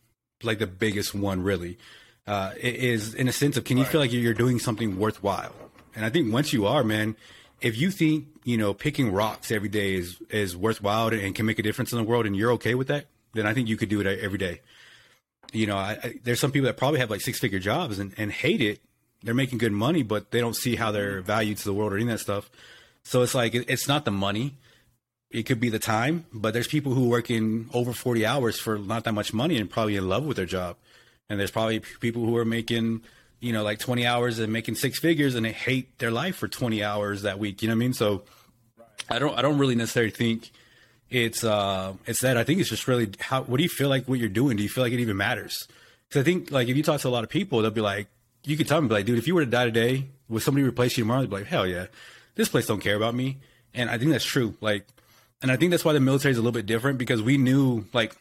like 0.42 0.58
the 0.58 0.66
biggest 0.66 1.14
one 1.14 1.42
really 1.42 1.78
uh, 2.26 2.52
is 2.56 3.14
in 3.14 3.28
a 3.28 3.32
sense 3.32 3.56
of 3.56 3.64
can 3.64 3.76
you 3.76 3.84
right. 3.84 3.92
feel 3.92 4.00
like 4.00 4.12
you're 4.12 4.34
doing 4.34 4.58
something 4.58 4.98
worthwhile 4.98 5.54
and 5.94 6.04
i 6.04 6.10
think 6.10 6.32
once 6.32 6.52
you 6.52 6.66
are 6.66 6.84
man 6.84 7.16
if 7.60 7.76
you 7.76 7.90
think 7.90 8.26
you 8.44 8.56
know 8.56 8.74
picking 8.74 9.12
rocks 9.12 9.50
every 9.50 9.68
day 9.68 9.94
is 9.94 10.20
is 10.30 10.56
worthwhile 10.56 11.08
and 11.08 11.34
can 11.34 11.46
make 11.46 11.58
a 11.58 11.62
difference 11.62 11.92
in 11.92 11.98
the 11.98 12.04
world 12.04 12.26
and 12.26 12.36
you're 12.36 12.52
okay 12.52 12.74
with 12.74 12.88
that 12.88 13.06
then 13.34 13.46
i 13.46 13.54
think 13.54 13.68
you 13.68 13.76
could 13.76 13.88
do 13.88 14.00
it 14.00 14.06
every 14.20 14.38
day 14.38 14.60
you 15.52 15.66
know 15.66 15.76
I, 15.76 15.98
I, 16.02 16.14
there's 16.24 16.40
some 16.40 16.52
people 16.52 16.66
that 16.66 16.76
probably 16.76 17.00
have 17.00 17.10
like 17.10 17.20
six 17.20 17.38
figure 17.38 17.58
jobs 17.58 17.98
and, 17.98 18.12
and 18.16 18.30
hate 18.32 18.60
it 18.60 18.80
they're 19.22 19.34
making 19.34 19.58
good 19.58 19.72
money 19.72 20.02
but 20.02 20.30
they 20.30 20.40
don't 20.40 20.56
see 20.56 20.76
how 20.76 20.92
they're 20.92 21.20
valued 21.20 21.58
to 21.58 21.64
the 21.64 21.74
world 21.74 21.92
or 21.92 21.96
any 21.96 22.04
of 22.04 22.10
that 22.10 22.18
stuff 22.18 22.50
so 23.02 23.22
it's 23.22 23.34
like 23.34 23.54
it, 23.54 23.68
it's 23.68 23.88
not 23.88 24.04
the 24.04 24.10
money 24.10 24.54
it 25.30 25.44
could 25.44 25.60
be 25.60 25.68
the 25.68 25.78
time, 25.78 26.24
but 26.32 26.52
there's 26.52 26.68
people 26.68 26.94
who 26.94 27.08
work 27.08 27.30
in 27.30 27.68
over 27.74 27.92
40 27.92 28.24
hours 28.24 28.58
for 28.58 28.78
not 28.78 29.04
that 29.04 29.12
much 29.12 29.34
money 29.34 29.58
and 29.58 29.68
probably 29.68 29.96
in 29.96 30.08
love 30.08 30.24
with 30.24 30.36
their 30.36 30.46
job. 30.46 30.76
And 31.28 31.40
there's 31.40 31.50
probably 31.50 31.80
people 32.00 32.24
who 32.24 32.36
are 32.36 32.44
making, 32.44 33.02
you 33.40 33.52
know, 33.52 33.64
like 33.64 33.78
20 33.78 34.06
hours 34.06 34.38
and 34.38 34.52
making 34.52 34.76
six 34.76 35.00
figures 35.00 35.34
and 35.34 35.44
they 35.44 35.52
hate 35.52 35.98
their 35.98 36.12
life 36.12 36.36
for 36.36 36.46
20 36.46 36.82
hours 36.82 37.22
that 37.22 37.38
week. 37.38 37.60
You 37.60 37.68
know 37.68 37.74
what 37.74 37.78
I 37.78 37.80
mean? 37.80 37.92
So 37.92 38.22
I 39.10 39.18
don't, 39.18 39.36
I 39.36 39.42
don't 39.42 39.58
really 39.58 39.74
necessarily 39.74 40.12
think 40.12 40.50
it's, 41.10 41.44
uh, 41.44 41.94
it's 42.06 42.20
that. 42.20 42.36
I 42.36 42.44
think 42.44 42.60
it's 42.60 42.68
just 42.68 42.88
really 42.88 43.10
how, 43.20 43.42
what 43.42 43.58
do 43.58 43.62
you 43.62 43.68
feel 43.68 43.88
like 43.88 44.06
what 44.06 44.18
you're 44.18 44.28
doing? 44.28 44.56
Do 44.56 44.62
you 44.62 44.68
feel 44.68 44.84
like 44.84 44.92
it 44.92 45.00
even 45.00 45.16
matters? 45.16 45.68
Cause 46.10 46.20
I 46.20 46.24
think 46.24 46.50
like 46.50 46.68
if 46.68 46.76
you 46.76 46.82
talk 46.82 47.00
to 47.00 47.08
a 47.08 47.10
lot 47.10 47.24
of 47.24 47.30
people, 47.30 47.62
they'll 47.62 47.70
be 47.70 47.80
like, 47.80 48.08
you 48.44 48.56
could 48.56 48.68
tell 48.68 48.80
me 48.80 48.88
like, 48.88 49.06
dude, 49.06 49.18
if 49.18 49.26
you 49.26 49.34
were 49.34 49.44
to 49.44 49.50
die 49.50 49.64
today, 49.64 50.06
would 50.28 50.42
somebody 50.42 50.64
replace 50.64 50.96
you 50.96 51.04
tomorrow? 51.04 51.20
They'd 51.20 51.30
be 51.30 51.36
like, 51.36 51.46
hell 51.46 51.66
yeah, 51.66 51.86
this 52.36 52.48
place 52.48 52.66
don't 52.66 52.80
care 52.80 52.96
about 52.96 53.14
me. 53.14 53.38
And 53.74 53.90
I 53.90 53.98
think 53.98 54.10
that's 54.12 54.24
true. 54.24 54.54
Like, 54.60 54.86
and 55.42 55.50
I 55.50 55.56
think 55.56 55.70
that's 55.70 55.84
why 55.84 55.92
the 55.92 56.00
military 56.00 56.32
is 56.32 56.38
a 56.38 56.40
little 56.40 56.52
bit 56.52 56.66
different 56.66 56.98
because 56.98 57.22
we 57.22 57.36
knew, 57.36 57.84
like, 57.92 58.16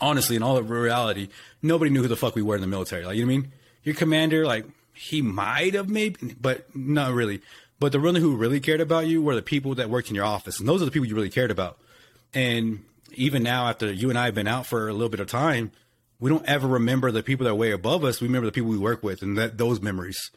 honestly, 0.00 0.36
in 0.36 0.42
all 0.42 0.56
of 0.56 0.70
reality, 0.70 1.28
nobody 1.62 1.90
knew 1.90 2.02
who 2.02 2.08
the 2.08 2.16
fuck 2.16 2.36
we 2.36 2.42
were 2.42 2.54
in 2.54 2.60
the 2.60 2.66
military. 2.66 3.04
Like, 3.04 3.16
you 3.16 3.24
know 3.24 3.32
what 3.32 3.38
I 3.38 3.40
mean? 3.40 3.52
Your 3.82 3.94
commander, 3.94 4.46
like, 4.46 4.66
he 4.94 5.22
might 5.22 5.74
have 5.74 5.88
maybe, 5.88 6.36
but 6.40 6.74
not 6.76 7.12
really. 7.12 7.40
But 7.78 7.92
the 7.92 8.00
really 8.00 8.20
who 8.20 8.36
really 8.36 8.60
cared 8.60 8.80
about 8.80 9.06
you 9.06 9.22
were 9.22 9.34
the 9.34 9.42
people 9.42 9.74
that 9.76 9.90
worked 9.90 10.10
in 10.10 10.14
your 10.14 10.24
office, 10.24 10.60
and 10.60 10.68
those 10.68 10.82
are 10.82 10.84
the 10.84 10.90
people 10.90 11.08
you 11.08 11.14
really 11.14 11.30
cared 11.30 11.50
about. 11.50 11.78
And 12.32 12.84
even 13.14 13.42
now, 13.42 13.68
after 13.68 13.92
you 13.92 14.08
and 14.08 14.18
I 14.18 14.26
have 14.26 14.34
been 14.34 14.48
out 14.48 14.66
for 14.66 14.88
a 14.88 14.92
little 14.92 15.08
bit 15.08 15.20
of 15.20 15.28
time, 15.28 15.72
we 16.20 16.30
don't 16.30 16.46
ever 16.46 16.68
remember 16.68 17.10
the 17.10 17.22
people 17.22 17.44
that 17.44 17.50
are 17.50 17.56
way 17.56 17.72
above 17.72 18.04
us. 18.04 18.20
We 18.20 18.26
remember 18.26 18.46
the 18.46 18.52
people 18.52 18.70
we 18.70 18.78
work 18.78 19.02
with 19.02 19.22
and 19.22 19.36
that 19.38 19.58
those 19.58 19.80
memories. 19.80 20.30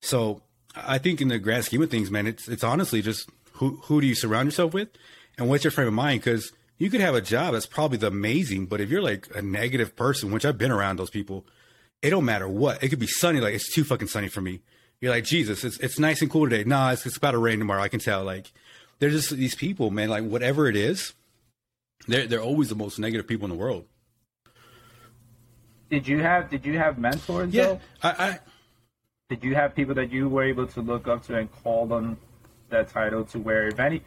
So 0.00 0.42
I 0.76 0.98
think 0.98 1.20
in 1.20 1.28
the 1.28 1.38
grand 1.38 1.64
scheme 1.64 1.82
of 1.82 1.90
things, 1.90 2.10
man, 2.10 2.26
it's 2.26 2.46
it's 2.48 2.62
honestly 2.62 3.02
just 3.02 3.28
who 3.54 3.80
who 3.84 4.00
do 4.00 4.06
you 4.06 4.14
surround 4.14 4.46
yourself 4.46 4.74
with, 4.74 4.88
and 5.38 5.48
what's 5.48 5.64
your 5.64 5.70
frame 5.70 5.88
of 5.88 5.94
mind? 5.94 6.20
Because 6.20 6.52
you 6.78 6.90
could 6.90 7.00
have 7.00 7.14
a 7.14 7.20
job 7.20 7.52
that's 7.52 7.66
probably 7.66 7.98
the 7.98 8.06
amazing, 8.06 8.66
but 8.66 8.80
if 8.80 8.90
you're 8.90 9.02
like 9.02 9.28
a 9.34 9.42
negative 9.42 9.96
person, 9.96 10.30
which 10.30 10.44
I've 10.44 10.58
been 10.58 10.70
around 10.70 10.98
those 10.98 11.10
people, 11.10 11.44
it 12.00 12.10
don't 12.10 12.24
matter 12.24 12.48
what. 12.48 12.82
It 12.82 12.88
could 12.88 12.98
be 12.98 13.06
sunny, 13.06 13.40
like 13.40 13.54
it's 13.54 13.72
too 13.72 13.84
fucking 13.84 14.08
sunny 14.08 14.28
for 14.28 14.40
me. 14.40 14.60
You're 15.00 15.12
like 15.12 15.24
Jesus, 15.24 15.64
it's 15.64 15.78
it's 15.80 15.98
nice 15.98 16.22
and 16.22 16.30
cool 16.30 16.48
today. 16.48 16.64
Nah, 16.64 16.92
it's, 16.92 17.06
it's 17.06 17.16
about 17.16 17.32
to 17.32 17.38
rain 17.38 17.58
tomorrow. 17.58 17.82
I 17.82 17.88
can 17.88 18.00
tell. 18.00 18.24
Like 18.24 18.52
they're 18.98 19.10
just 19.10 19.30
these 19.30 19.54
people, 19.54 19.90
man. 19.90 20.08
Like 20.08 20.24
whatever 20.24 20.68
it 20.68 20.76
is, 20.76 21.14
they're 22.06 22.26
they're 22.26 22.42
always 22.42 22.68
the 22.68 22.74
most 22.74 22.98
negative 22.98 23.26
people 23.26 23.44
in 23.44 23.50
the 23.50 23.56
world. 23.56 23.84
Did 25.90 26.06
you 26.06 26.18
have 26.18 26.50
Did 26.50 26.64
you 26.64 26.78
have 26.78 26.98
mentors? 26.98 27.52
Yeah, 27.52 27.78
I, 28.02 28.08
I. 28.10 28.38
Did 29.28 29.44
you 29.44 29.54
have 29.54 29.74
people 29.74 29.94
that 29.94 30.10
you 30.10 30.28
were 30.28 30.42
able 30.42 30.66
to 30.68 30.80
look 30.80 31.06
up 31.06 31.24
to 31.26 31.36
and 31.36 31.48
call 31.62 31.86
them 31.86 32.18
that 32.68 32.88
title 32.88 33.24
to 33.26 33.38
where 33.38 33.68
if 33.68 33.78
any 33.78 34.02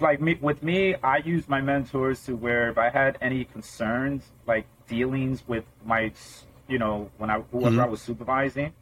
like 0.00 0.20
me 0.20 0.38
with 0.40 0.62
me, 0.62 0.94
I 1.02 1.18
use 1.18 1.48
my 1.48 1.60
mentors 1.60 2.24
to 2.24 2.36
where 2.36 2.70
if 2.70 2.78
I 2.78 2.88
had 2.88 3.18
any 3.20 3.44
concerns, 3.44 4.24
like 4.46 4.66
dealings 4.88 5.46
with 5.46 5.64
my, 5.84 6.12
you 6.68 6.78
know, 6.78 7.10
when 7.18 7.30
I 7.30 7.40
whoever 7.50 7.70
mm-hmm. 7.70 7.80
I 7.80 7.86
was 7.86 8.00
supervising, 8.00 8.72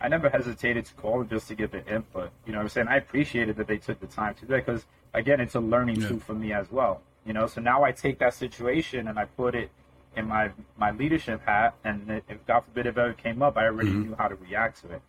I 0.00 0.08
never 0.08 0.28
hesitated 0.28 0.86
to 0.86 0.94
call 0.94 1.18
them 1.18 1.28
just 1.28 1.48
to 1.48 1.54
get 1.54 1.72
their 1.72 1.84
input. 1.88 2.30
You 2.46 2.52
know 2.52 2.58
what 2.58 2.64
I'm 2.64 2.68
saying? 2.70 2.88
I 2.88 2.96
appreciated 2.96 3.56
that 3.56 3.66
they 3.66 3.78
took 3.78 4.00
the 4.00 4.06
time 4.06 4.34
to 4.34 4.40
do 4.42 4.46
that 4.48 4.66
because 4.66 4.84
again, 5.14 5.40
it's 5.40 5.54
a 5.54 5.60
learning 5.60 6.00
yeah. 6.00 6.08
tool 6.08 6.20
for 6.20 6.34
me 6.34 6.52
as 6.52 6.70
well. 6.70 7.02
You 7.24 7.32
know, 7.32 7.46
so 7.46 7.60
now 7.60 7.84
I 7.84 7.92
take 7.92 8.18
that 8.20 8.34
situation 8.34 9.08
and 9.08 9.18
I 9.18 9.26
put 9.26 9.54
it 9.54 9.70
in 10.16 10.26
my 10.26 10.50
my 10.76 10.90
leadership 10.90 11.42
hat, 11.44 11.74
and 11.84 12.22
if 12.28 12.44
God 12.46 12.60
forbid 12.60 12.86
if 12.86 12.96
it 12.96 13.00
ever 13.00 13.12
came 13.12 13.42
up, 13.42 13.56
I 13.56 13.66
already 13.66 13.90
mm-hmm. 13.90 14.10
knew 14.10 14.16
how 14.16 14.28
to 14.28 14.34
react 14.36 14.80
to 14.82 14.92
it. 14.92 15.02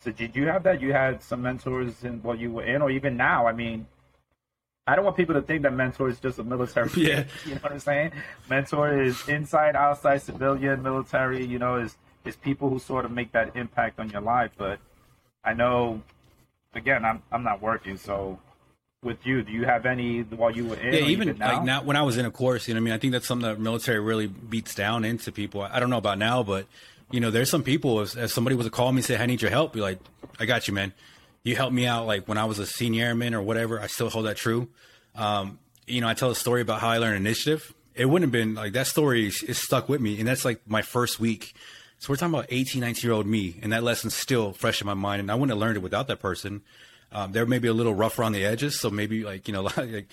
So 0.00 0.10
did 0.10 0.34
you 0.34 0.46
have 0.46 0.62
that? 0.64 0.80
You 0.80 0.92
had 0.92 1.22
some 1.22 1.42
mentors 1.42 2.04
in 2.04 2.22
what 2.22 2.38
you 2.38 2.52
were 2.52 2.64
in, 2.64 2.82
or 2.82 2.90
even 2.90 3.16
now? 3.16 3.46
I 3.46 3.52
mean, 3.52 3.86
I 4.86 4.96
don't 4.96 5.04
want 5.04 5.16
people 5.16 5.34
to 5.34 5.42
think 5.42 5.62
that 5.62 5.74
mentor 5.74 6.08
is 6.08 6.18
just 6.18 6.38
a 6.38 6.44
military. 6.44 6.90
Yeah. 6.96 7.24
You 7.46 7.54
know 7.54 7.60
what 7.60 7.72
I'm 7.72 7.78
saying? 7.78 8.12
Mentor 8.48 9.02
is 9.02 9.28
inside, 9.28 9.76
outside, 9.76 10.22
civilian, 10.22 10.82
military. 10.82 11.44
You 11.44 11.58
know, 11.58 11.76
is 11.76 11.96
is 12.24 12.36
people 12.36 12.68
who 12.70 12.78
sort 12.78 13.04
of 13.04 13.10
make 13.10 13.32
that 13.32 13.54
impact 13.56 14.00
on 14.00 14.10
your 14.10 14.22
life. 14.22 14.52
But 14.56 14.78
I 15.44 15.52
know, 15.54 16.02
again, 16.74 17.04
I'm 17.04 17.22
I'm 17.30 17.42
not 17.42 17.60
working, 17.60 17.96
so 17.96 18.38
with 19.02 19.18
you, 19.24 19.42
do 19.42 19.52
you 19.52 19.64
have 19.64 19.86
any 19.86 20.22
while 20.22 20.50
you 20.50 20.66
were 20.66 20.76
in? 20.76 20.92
Yeah, 20.92 21.00
even, 21.00 21.38
now? 21.38 21.54
like 21.54 21.64
now 21.64 21.82
when 21.82 21.96
I 21.96 22.02
was 22.02 22.16
in 22.16 22.26
a 22.26 22.30
course, 22.30 22.66
you 22.66 22.74
know, 22.74 22.78
I 22.78 22.82
mean, 22.82 22.94
I 22.94 22.98
think 22.98 23.12
that's 23.12 23.26
something 23.26 23.48
that 23.48 23.60
military 23.60 24.00
really 24.00 24.26
beats 24.26 24.74
down 24.74 25.04
into 25.04 25.32
people. 25.32 25.62
I 25.62 25.78
don't 25.80 25.90
know 25.90 25.98
about 25.98 26.18
now, 26.18 26.42
but 26.42 26.66
you 27.10 27.20
know, 27.20 27.30
there's 27.30 27.50
some 27.50 27.62
people. 27.62 28.00
If, 28.00 28.16
if 28.16 28.30
somebody 28.30 28.56
was 28.56 28.66
to 28.66 28.70
call 28.70 28.92
me 28.92 28.98
and 28.98 29.04
say, 29.04 29.16
"I 29.16 29.26
need 29.26 29.40
your 29.40 29.50
help," 29.50 29.72
be 29.72 29.80
like, 29.80 29.98
"I 30.38 30.46
got 30.46 30.68
you, 30.68 30.74
man." 30.74 30.92
you 31.48 31.56
helped 31.56 31.72
me 31.72 31.86
out 31.86 32.06
like 32.06 32.28
when 32.28 32.38
I 32.38 32.44
was 32.44 32.58
a 32.58 32.66
senior 32.66 33.06
airman 33.06 33.34
or 33.34 33.42
whatever. 33.42 33.80
I 33.80 33.86
still 33.86 34.10
hold 34.10 34.26
that 34.26 34.36
true. 34.36 34.68
Um, 35.14 35.58
you 35.86 36.00
know, 36.00 36.08
I 36.08 36.14
tell 36.14 36.30
a 36.30 36.34
story 36.34 36.60
about 36.60 36.80
how 36.80 36.88
I 36.88 36.98
learned 36.98 37.16
initiative. 37.16 37.74
It 37.94 38.04
wouldn't 38.04 38.32
have 38.32 38.32
been 38.32 38.54
like 38.54 38.74
that 38.74 38.86
story 38.86 39.26
is, 39.26 39.42
is 39.42 39.58
stuck 39.58 39.88
with 39.88 40.00
me. 40.00 40.18
And 40.18 40.28
that's 40.28 40.44
like 40.44 40.60
my 40.66 40.82
first 40.82 41.18
week. 41.18 41.54
So 41.98 42.12
we're 42.12 42.16
talking 42.16 42.34
about 42.34 42.46
18, 42.50 42.80
19 42.80 43.08
year 43.08 43.14
old 43.14 43.26
me. 43.26 43.58
And 43.62 43.72
that 43.72 43.82
lesson's 43.82 44.14
still 44.14 44.52
fresh 44.52 44.80
in 44.80 44.86
my 44.86 44.94
mind. 44.94 45.20
And 45.20 45.30
I 45.30 45.34
wouldn't 45.34 45.50
have 45.50 45.58
learned 45.58 45.78
it 45.78 45.82
without 45.82 46.06
that 46.08 46.20
person. 46.20 46.62
Um, 47.12 47.32
they're 47.32 47.46
maybe 47.46 47.68
a 47.68 47.72
little 47.72 47.94
rougher 47.94 48.22
on 48.22 48.32
the 48.32 48.44
edges, 48.44 48.78
so 48.78 48.90
maybe 48.90 49.24
like 49.24 49.48
you 49.48 49.54
know, 49.54 49.62
like 49.76 50.08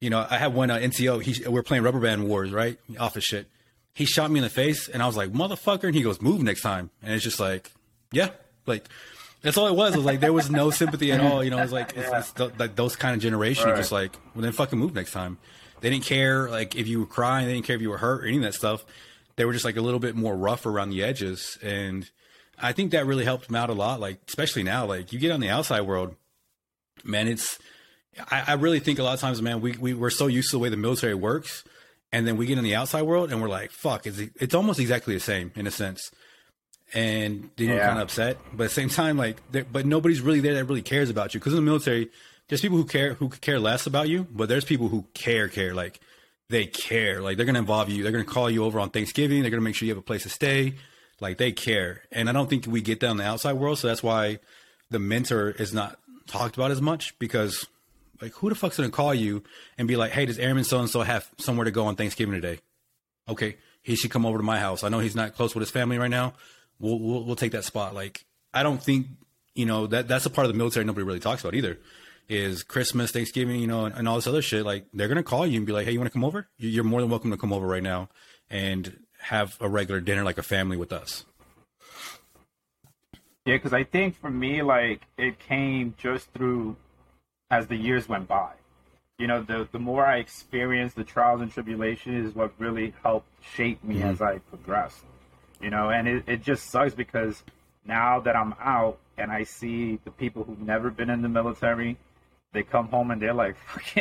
you 0.00 0.10
know, 0.10 0.26
I 0.28 0.38
had 0.38 0.54
one 0.54 0.70
uh, 0.70 0.76
NCO. 0.76 1.22
He 1.22 1.48
we're 1.48 1.62
playing 1.62 1.82
Rubber 1.82 2.00
Band 2.00 2.28
Wars, 2.28 2.52
right? 2.52 2.78
Office 2.98 3.24
shit. 3.24 3.48
He 3.94 4.04
shot 4.04 4.30
me 4.30 4.40
in 4.40 4.44
the 4.44 4.50
face, 4.50 4.88
and 4.88 5.02
I 5.02 5.06
was 5.06 5.16
like, 5.16 5.32
"Motherfucker!" 5.32 5.84
And 5.84 5.94
he 5.94 6.02
goes, 6.02 6.20
"Move 6.20 6.42
next 6.42 6.62
time." 6.62 6.90
And 7.02 7.14
it's 7.14 7.24
just 7.24 7.40
like, 7.40 7.72
yeah, 8.12 8.30
like 8.66 8.84
that's 9.42 9.56
all 9.56 9.68
it 9.68 9.74
was. 9.74 9.94
It 9.94 9.98
was 9.98 10.06
like 10.06 10.20
there 10.20 10.32
was 10.32 10.50
no 10.50 10.70
sympathy 10.70 11.12
at 11.12 11.20
all. 11.20 11.42
You 11.42 11.50
know, 11.50 11.58
it 11.58 11.62
was 11.62 11.72
like 11.72 11.96
it's, 11.96 12.10
it's 12.10 12.32
the, 12.32 12.52
like 12.58 12.76
those 12.76 12.96
kind 12.96 13.14
of 13.14 13.22
generation. 13.22 13.66
Right. 13.66 13.76
Just 13.76 13.92
like, 13.92 14.12
well, 14.34 14.42
then 14.42 14.52
fucking 14.52 14.78
move 14.78 14.94
next 14.94 15.12
time. 15.12 15.38
They 15.80 15.90
didn't 15.90 16.04
care 16.04 16.50
like 16.50 16.74
if 16.74 16.88
you 16.88 17.00
were 17.00 17.06
crying. 17.06 17.46
They 17.46 17.54
didn't 17.54 17.66
care 17.66 17.76
if 17.76 17.82
you 17.82 17.90
were 17.90 17.98
hurt 17.98 18.24
or 18.24 18.26
any 18.26 18.36
of 18.38 18.42
that 18.42 18.54
stuff. 18.54 18.84
They 19.36 19.44
were 19.44 19.52
just 19.52 19.64
like 19.64 19.76
a 19.76 19.82
little 19.82 20.00
bit 20.00 20.16
more 20.16 20.36
rough 20.36 20.66
around 20.66 20.90
the 20.90 21.02
edges, 21.02 21.58
and 21.62 22.08
I 22.58 22.72
think 22.72 22.90
that 22.92 23.06
really 23.06 23.24
helped 23.24 23.46
them 23.46 23.56
out 23.56 23.70
a 23.70 23.74
lot. 23.74 24.00
Like 24.00 24.20
especially 24.28 24.62
now, 24.62 24.86
like 24.86 25.12
you 25.12 25.18
get 25.18 25.30
on 25.30 25.40
the 25.40 25.50
outside 25.50 25.82
world, 25.82 26.14
man. 27.04 27.28
It's 27.28 27.58
I, 28.30 28.44
I 28.48 28.52
really 28.54 28.80
think 28.80 28.98
a 28.98 29.02
lot 29.02 29.14
of 29.14 29.20
times, 29.20 29.42
man, 29.42 29.60
we, 29.60 29.72
we 29.76 29.94
we're 29.94 30.10
so 30.10 30.26
used 30.26 30.50
to 30.50 30.56
the 30.56 30.60
way 30.60 30.68
the 30.68 30.76
military 30.76 31.14
works, 31.14 31.64
and 32.12 32.26
then 32.26 32.36
we 32.36 32.46
get 32.46 32.56
in 32.58 32.64
the 32.64 32.74
outside 32.74 33.02
world 33.02 33.30
and 33.30 33.42
we're 33.42 33.48
like, 33.48 33.70
fuck, 33.70 34.06
it's 34.06 34.18
it's 34.18 34.54
almost 34.54 34.80
exactly 34.80 35.14
the 35.14 35.20
same 35.20 35.52
in 35.54 35.66
a 35.66 35.70
sense. 35.70 36.10
And 36.94 37.50
then 37.56 37.66
you're 37.68 37.76
Yeah. 37.76 37.86
kind 37.88 37.98
of 37.98 38.04
upset, 38.04 38.38
but 38.52 38.64
at 38.64 38.68
the 38.70 38.74
same 38.74 38.88
time, 38.88 39.16
like, 39.16 39.38
but 39.72 39.84
nobody's 39.86 40.20
really 40.20 40.40
there 40.40 40.54
that 40.54 40.64
really 40.66 40.82
cares 40.82 41.10
about 41.10 41.34
you 41.34 41.40
because 41.40 41.52
in 41.52 41.56
the 41.56 41.62
military, 41.62 42.10
there's 42.48 42.60
people 42.60 42.76
who 42.76 42.84
care 42.84 43.14
who 43.14 43.28
could 43.28 43.40
care 43.40 43.58
less 43.58 43.86
about 43.86 44.08
you, 44.08 44.26
but 44.30 44.48
there's 44.48 44.64
people 44.64 44.88
who 44.88 45.04
care 45.12 45.48
care 45.48 45.74
like 45.74 46.00
they 46.48 46.64
care 46.64 47.20
like 47.20 47.36
they're 47.36 47.44
gonna 47.46 47.58
involve 47.58 47.88
you, 47.90 48.02
they're 48.04 48.12
gonna 48.12 48.24
call 48.24 48.48
you 48.48 48.64
over 48.64 48.78
on 48.78 48.90
Thanksgiving, 48.90 49.42
they're 49.42 49.50
gonna 49.50 49.62
make 49.62 49.74
sure 49.74 49.86
you 49.86 49.92
have 49.92 49.98
a 49.98 50.02
place 50.02 50.22
to 50.22 50.28
stay, 50.28 50.74
like 51.20 51.38
they 51.38 51.50
care, 51.50 52.02
and 52.12 52.28
I 52.28 52.32
don't 52.32 52.48
think 52.48 52.66
we 52.66 52.80
get 52.80 53.00
that 53.00 53.10
in 53.10 53.16
the 53.16 53.24
outside 53.26 53.54
world, 53.54 53.80
so 53.80 53.88
that's 53.88 54.02
why 54.02 54.38
the 54.88 55.00
mentor 55.00 55.50
is 55.50 55.74
not 55.74 55.98
talked 56.26 56.56
about 56.56 56.70
as 56.70 56.80
much 56.82 57.18
because 57.18 57.66
like 58.20 58.32
who 58.34 58.48
the 58.48 58.54
fuck's 58.54 58.76
gonna 58.76 58.90
call 58.90 59.14
you 59.14 59.42
and 59.78 59.86
be 59.88 59.96
like, 59.96 60.12
hey, 60.12 60.26
does 60.26 60.38
Airman 60.38 60.64
so 60.64 60.78
and 60.80 60.88
so 60.90 61.02
have 61.02 61.28
somewhere 61.38 61.64
to 61.64 61.70
go 61.70 61.86
on 61.86 61.96
Thanksgiving 61.96 62.34
today? 62.34 62.60
Okay, 63.28 63.56
he 63.82 63.96
should 63.96 64.10
come 64.10 64.24
over 64.26 64.38
to 64.38 64.44
my 64.44 64.58
house. 64.58 64.84
I 64.84 64.88
know 64.88 64.98
he's 65.00 65.16
not 65.16 65.34
close 65.34 65.54
with 65.54 65.62
his 65.62 65.70
family 65.70 65.98
right 65.98 66.10
now. 66.10 66.34
We'll 66.78 66.98
we'll, 66.98 67.24
we'll 67.24 67.36
take 67.36 67.52
that 67.52 67.64
spot. 67.64 67.94
Like 67.94 68.24
I 68.54 68.62
don't 68.62 68.82
think 68.82 69.06
you 69.54 69.66
know 69.66 69.86
that 69.88 70.08
that's 70.08 70.26
a 70.26 70.30
part 70.30 70.46
of 70.46 70.52
the 70.52 70.58
military 70.58 70.84
nobody 70.84 71.04
really 71.04 71.20
talks 71.20 71.42
about 71.42 71.54
either. 71.54 71.78
Is 72.28 72.62
Christmas, 72.64 73.12
Thanksgiving, 73.12 73.60
you 73.60 73.68
know, 73.68 73.84
and, 73.84 73.94
and 73.94 74.08
all 74.08 74.16
this 74.16 74.26
other 74.26 74.42
shit. 74.42 74.64
Like 74.64 74.86
they're 74.92 75.08
gonna 75.08 75.22
call 75.22 75.46
you 75.46 75.58
and 75.58 75.66
be 75.66 75.72
like, 75.72 75.84
hey, 75.86 75.92
you 75.92 75.98
want 76.00 76.10
to 76.10 76.12
come 76.12 76.24
over? 76.24 76.48
You- 76.58 76.68
You're 76.70 76.84
more 76.84 77.00
than 77.00 77.08
welcome 77.10 77.30
to 77.30 77.36
come 77.36 77.52
over 77.52 77.66
right 77.66 77.82
now 77.82 78.08
and 78.50 78.98
have 79.20 79.56
a 79.60 79.68
regular 79.68 80.00
dinner 80.00 80.24
like 80.24 80.38
a 80.38 80.42
family 80.42 80.76
with 80.76 80.92
us. 80.92 81.24
Yeah, 83.46 83.54
because 83.54 83.72
I 83.72 83.84
think 83.84 84.16
for 84.16 84.28
me, 84.28 84.60
like 84.60 85.02
it 85.16 85.38
came 85.38 85.94
just 85.96 86.30
through 86.32 86.76
as 87.48 87.68
the 87.68 87.76
years 87.76 88.08
went 88.08 88.26
by. 88.26 88.52
You 89.18 89.28
know, 89.28 89.40
the 89.40 89.68
the 89.70 89.78
more 89.78 90.04
I 90.04 90.16
experienced 90.18 90.96
the 90.96 91.04
trials 91.04 91.40
and 91.40 91.50
tribulations 91.50 92.28
is 92.28 92.34
what 92.34 92.52
really 92.58 92.92
helped 93.04 93.28
shape 93.54 93.82
me 93.84 94.02
as 94.02 94.16
mm-hmm. 94.16 94.24
I 94.24 94.38
progressed. 94.38 95.04
You 95.60 95.70
know, 95.70 95.90
and 95.90 96.08
it, 96.08 96.24
it 96.26 96.42
just 96.42 96.70
sucks 96.70 96.94
because 96.94 97.42
now 97.86 98.20
that 98.20 98.34
I'm 98.34 98.54
out 98.60 98.98
and 99.16 99.30
I 99.30 99.44
see 99.44 100.00
the 100.04 100.10
people 100.10 100.44
who've 100.44 100.60
never 100.60 100.90
been 100.90 101.08
in 101.08 101.22
the 101.22 101.28
military, 101.28 101.96
they 102.52 102.62
come 102.62 102.88
home 102.88 103.10
and 103.10 103.22
they're 103.22 103.32
like, 103.32 103.56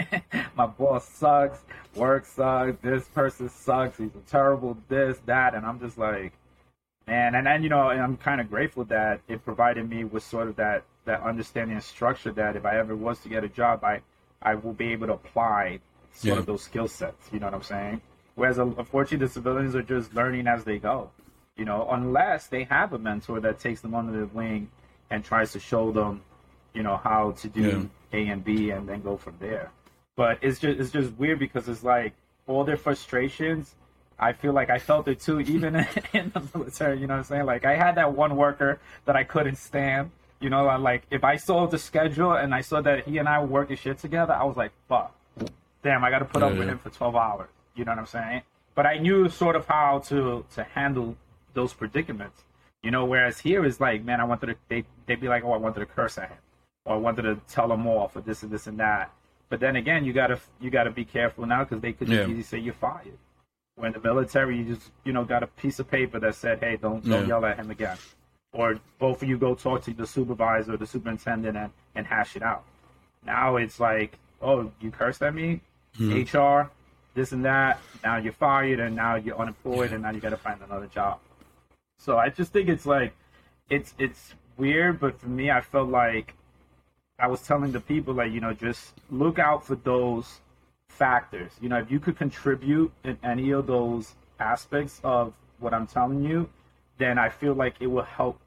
my 0.58 0.66
boss 0.66 1.08
sucks, 1.08 1.60
work 1.96 2.26
sucks, 2.26 2.78
this 2.82 3.08
person 3.10 3.50
sucks, 3.50 3.98
he's 3.98 4.10
a 4.16 4.30
terrible 4.30 4.78
this, 4.90 5.18
that, 5.28 5.56
and 5.56 5.66
I'm 5.66 5.80
just 5.80 5.98
like, 5.98 6.34
man 7.08 7.36
and 7.36 7.46
then 7.48 7.64
you 7.64 7.70
know 7.70 7.90
and 7.90 8.02
i'm 8.02 8.18
kind 8.18 8.42
of 8.42 8.50
grateful 8.50 8.84
that 8.86 9.20
it 9.28 9.44
provided 9.44 9.90
me 9.90 10.04
with 10.04 10.24
sort 10.24 10.48
of 10.48 10.56
that 10.56 10.84
that 11.06 11.22
understanding 11.22 11.76
and 11.76 11.84
structure 11.84 12.32
that 12.32 12.56
if 12.56 12.66
i 12.66 12.78
ever 12.78 12.96
was 12.96 13.20
to 13.20 13.30
get 13.30 13.44
a 13.44 13.50
job 13.50 13.84
i 13.84 14.02
i 14.42 14.56
will 14.56 14.74
be 14.74 14.92
able 14.92 15.08
to 15.08 15.14
apply 15.14 15.80
sort 16.14 16.34
Yeah. 16.34 16.40
of 16.40 16.46
those 16.46 16.64
skill 16.64 16.88
sets 16.88 17.30
you 17.32 17.40
know 17.40 17.48
what 17.48 17.54
i'm 17.54 17.64
saying? 17.64 18.02
Whereas 18.36 18.58
unfortunately 18.58 19.26
the 19.28 19.32
civilians 19.32 19.76
are 19.76 19.82
just 19.82 20.14
learning 20.14 20.48
as 20.48 20.64
they 20.64 20.78
go 20.78 21.10
you 21.56 21.66
know 21.66 21.88
unless 21.92 22.48
they 22.48 22.64
have 22.66 22.94
a 22.94 23.00
mentor 23.00 23.40
that 23.42 23.60
takes 23.60 23.82
them 23.82 23.94
under 23.96 24.18
the 24.20 24.28
wing 24.28 24.70
and 25.10 25.24
tries 25.24 25.52
to 25.54 25.60
show 25.60 25.92
them 25.92 26.22
you 26.74 26.84
know 26.84 26.98
how 26.98 27.32
to 27.32 27.48
do 27.48 27.90
a 28.12 28.28
and 28.28 28.44
b 28.44 28.72
and 28.72 28.88
then 28.90 29.02
go 29.02 29.16
from 29.18 29.36
there. 29.40 29.72
But 30.18 30.40
it's 30.42 30.60
just 30.60 30.80
it's 30.80 30.92
just 30.92 31.14
weird 31.14 31.40
because 31.40 31.68
it's 31.70 31.84
like 31.84 32.14
all 32.48 32.64
their 32.66 32.78
frustrations 32.78 33.76
I 34.18 34.34
feel 34.34 34.54
like 34.54 34.70
I 34.70 34.80
felt 34.80 35.08
it 35.08 35.20
too, 35.20 35.40
even 35.42 35.76
in 36.14 36.32
the 36.34 36.42
military. 36.54 37.00
You 37.00 37.08
know 37.08 37.16
what 37.16 37.20
I'm 37.20 37.24
saying? 37.26 37.46
Like 37.46 37.66
I 37.66 37.76
had 37.76 37.96
that 37.96 38.14
one 38.14 38.36
worker 38.36 38.80
that 39.06 39.16
I 39.16 39.24
couldn't 39.24 39.58
stand. 39.58 40.12
You 40.40 40.50
know, 40.50 40.68
I, 40.68 40.76
like 40.78 41.04
if 41.12 41.24
I 41.24 41.38
saw 41.38 41.66
the 41.68 41.78
schedule 41.78 42.34
and 42.34 42.54
I 42.54 42.62
saw 42.62 42.82
that 42.82 43.06
he 43.08 43.18
and 43.18 43.28
I 43.28 43.40
were 43.40 43.48
working 43.48 43.78
shit 43.78 43.98
together, 44.00 44.34
I 44.34 44.44
was 44.44 44.58
like, 44.58 44.72
"Fuck, 44.88 45.14
damn, 45.84 46.04
I 46.04 46.10
got 46.10 46.20
to 46.20 46.26
put 46.26 46.44
up 46.44 46.54
Yeah, 46.54 46.60
with 46.60 46.68
him 46.70 46.78
for 46.80 46.90
12 46.90 47.16
hours." 47.16 47.50
You 47.76 47.84
know 47.86 47.92
what 47.92 48.00
I'm 48.00 48.06
saying? 48.06 48.42
But 48.74 48.86
I 48.86 48.98
knew 48.98 49.30
sort 49.30 49.56
of 49.56 49.66
how 49.66 50.00
to 50.08 50.46
to 50.56 50.64
handle 50.64 51.16
those 51.54 51.74
predicaments. 51.74 52.44
You 52.84 52.92
know, 52.92 53.06
whereas 53.06 53.40
here 53.40 53.66
is 53.66 53.80
like, 53.80 54.04
man, 54.04 54.20
I 54.22 54.26
wanted 54.26 54.48
to. 54.48 54.56
They 54.70 54.84
they'd 55.08 55.20
be 55.22 55.28
like, 55.28 55.44
"Oh, 55.44 55.54
I 55.54 55.58
wanted 55.58 55.80
to 55.80 55.86
curse 55.88 56.18
at 56.18 56.30
him," 56.30 56.38
or 56.86 56.96
"I 56.96 56.98
wanted 56.98 57.24
to 57.24 57.36
tell 57.48 57.72
him 57.72 57.88
off," 57.88 58.16
or 58.16 58.22
this 58.22 58.44
and 58.44 58.52
this 58.52 58.68
and 58.68 58.80
that. 58.80 59.12
But 59.50 59.60
then 59.60 59.76
again, 59.76 60.06
you 60.06 60.14
gotta 60.14 60.40
you 60.62 60.70
gotta 60.70 60.92
be 60.92 61.06
careful 61.06 61.46
now 61.46 61.64
because 61.64 61.82
they 61.82 61.94
could 61.94 62.08
just 62.08 62.18
Yeah. 62.18 62.28
easily 62.28 62.44
say 62.44 62.60
you're 62.60 62.74
fired 62.74 63.18
when 63.76 63.92
the 63.92 64.00
military 64.00 64.58
you 64.58 64.76
just 64.76 64.92
you 65.04 65.14
know 65.14 65.24
got 65.24 65.44
a 65.44 65.48
piece 65.48 65.80
of 65.80 65.90
paper 65.90 66.20
that 66.20 66.36
said 66.36 66.60
hey 66.60 66.78
don't 66.78 67.04
don't 67.08 67.22
Yeah. 67.24 67.28
yell 67.28 67.46
at 67.46 67.58
him 67.58 67.72
again. 67.72 67.98
Or 68.54 68.80
both 69.00 69.22
of 69.22 69.28
you 69.28 69.38
go 69.38 69.54
talk 69.54 69.84
to 69.84 69.94
the 69.94 70.08
supervisor 70.08 70.74
or 70.74 70.78
the 70.78 70.88
superintendent 70.88 71.58
and, 71.58 71.72
and 71.94 72.08
hash 72.08 72.38
it 72.38 72.42
out. 72.44 72.64
Now 73.26 73.58
it's 73.58 73.80
like 73.80 74.18
oh 74.42 74.72
you 74.80 74.92
cursed 74.92 75.22
at 75.22 75.34
me? 75.36 75.62
Hmm. 75.98 76.22
Hr 76.22 76.70
this 77.16 77.32
and 77.32 77.46
that. 77.46 77.80
Now 78.04 78.18
you're 78.18 78.34
fired 78.34 78.80
and 78.80 78.96
now 78.96 79.16
you're 79.16 79.38
unemployed 79.40 79.92
and 79.94 80.04
now 80.04 80.12
you 80.12 80.20
got 80.20 80.32
to 80.32 80.38
find 80.38 80.60
another 80.62 80.88
job. 80.88 81.20
So 81.98 82.18
i 82.18 82.30
just 82.30 82.52
think 82.54 82.70
it's 82.70 82.86
like 82.86 83.14
it's 83.70 83.94
it's 83.98 84.34
weird 84.58 85.00
but 85.00 85.20
for 85.20 85.28
me 85.28 85.50
i 85.52 85.60
felt 85.60 85.90
like 85.90 86.34
i 87.20 87.28
was 87.28 87.42
telling 87.42 87.72
the 87.74 87.80
people 87.80 88.14
like 88.14 88.32
you 88.32 88.40
know 88.40 88.54
just 88.54 88.94
look 89.10 89.38
out 89.40 89.66
for 89.66 89.76
those 89.76 90.40
factors. 91.00 91.52
You 91.62 91.70
know, 91.70 91.78
if 91.78 91.92
you 91.92 92.00
could 92.00 92.18
contribute 92.18 92.92
in 93.04 93.18
any 93.24 93.52
of 93.52 93.68
those 93.68 94.14
aspects 94.40 95.00
of 95.04 95.34
what 95.60 95.74
I'm 95.74 95.88
telling 95.88 96.24
you, 96.24 96.50
then 96.98 97.18
I 97.18 97.30
feel 97.30 97.54
like 97.54 97.76
it 97.80 97.88
will 97.88 98.04
help 98.04 98.40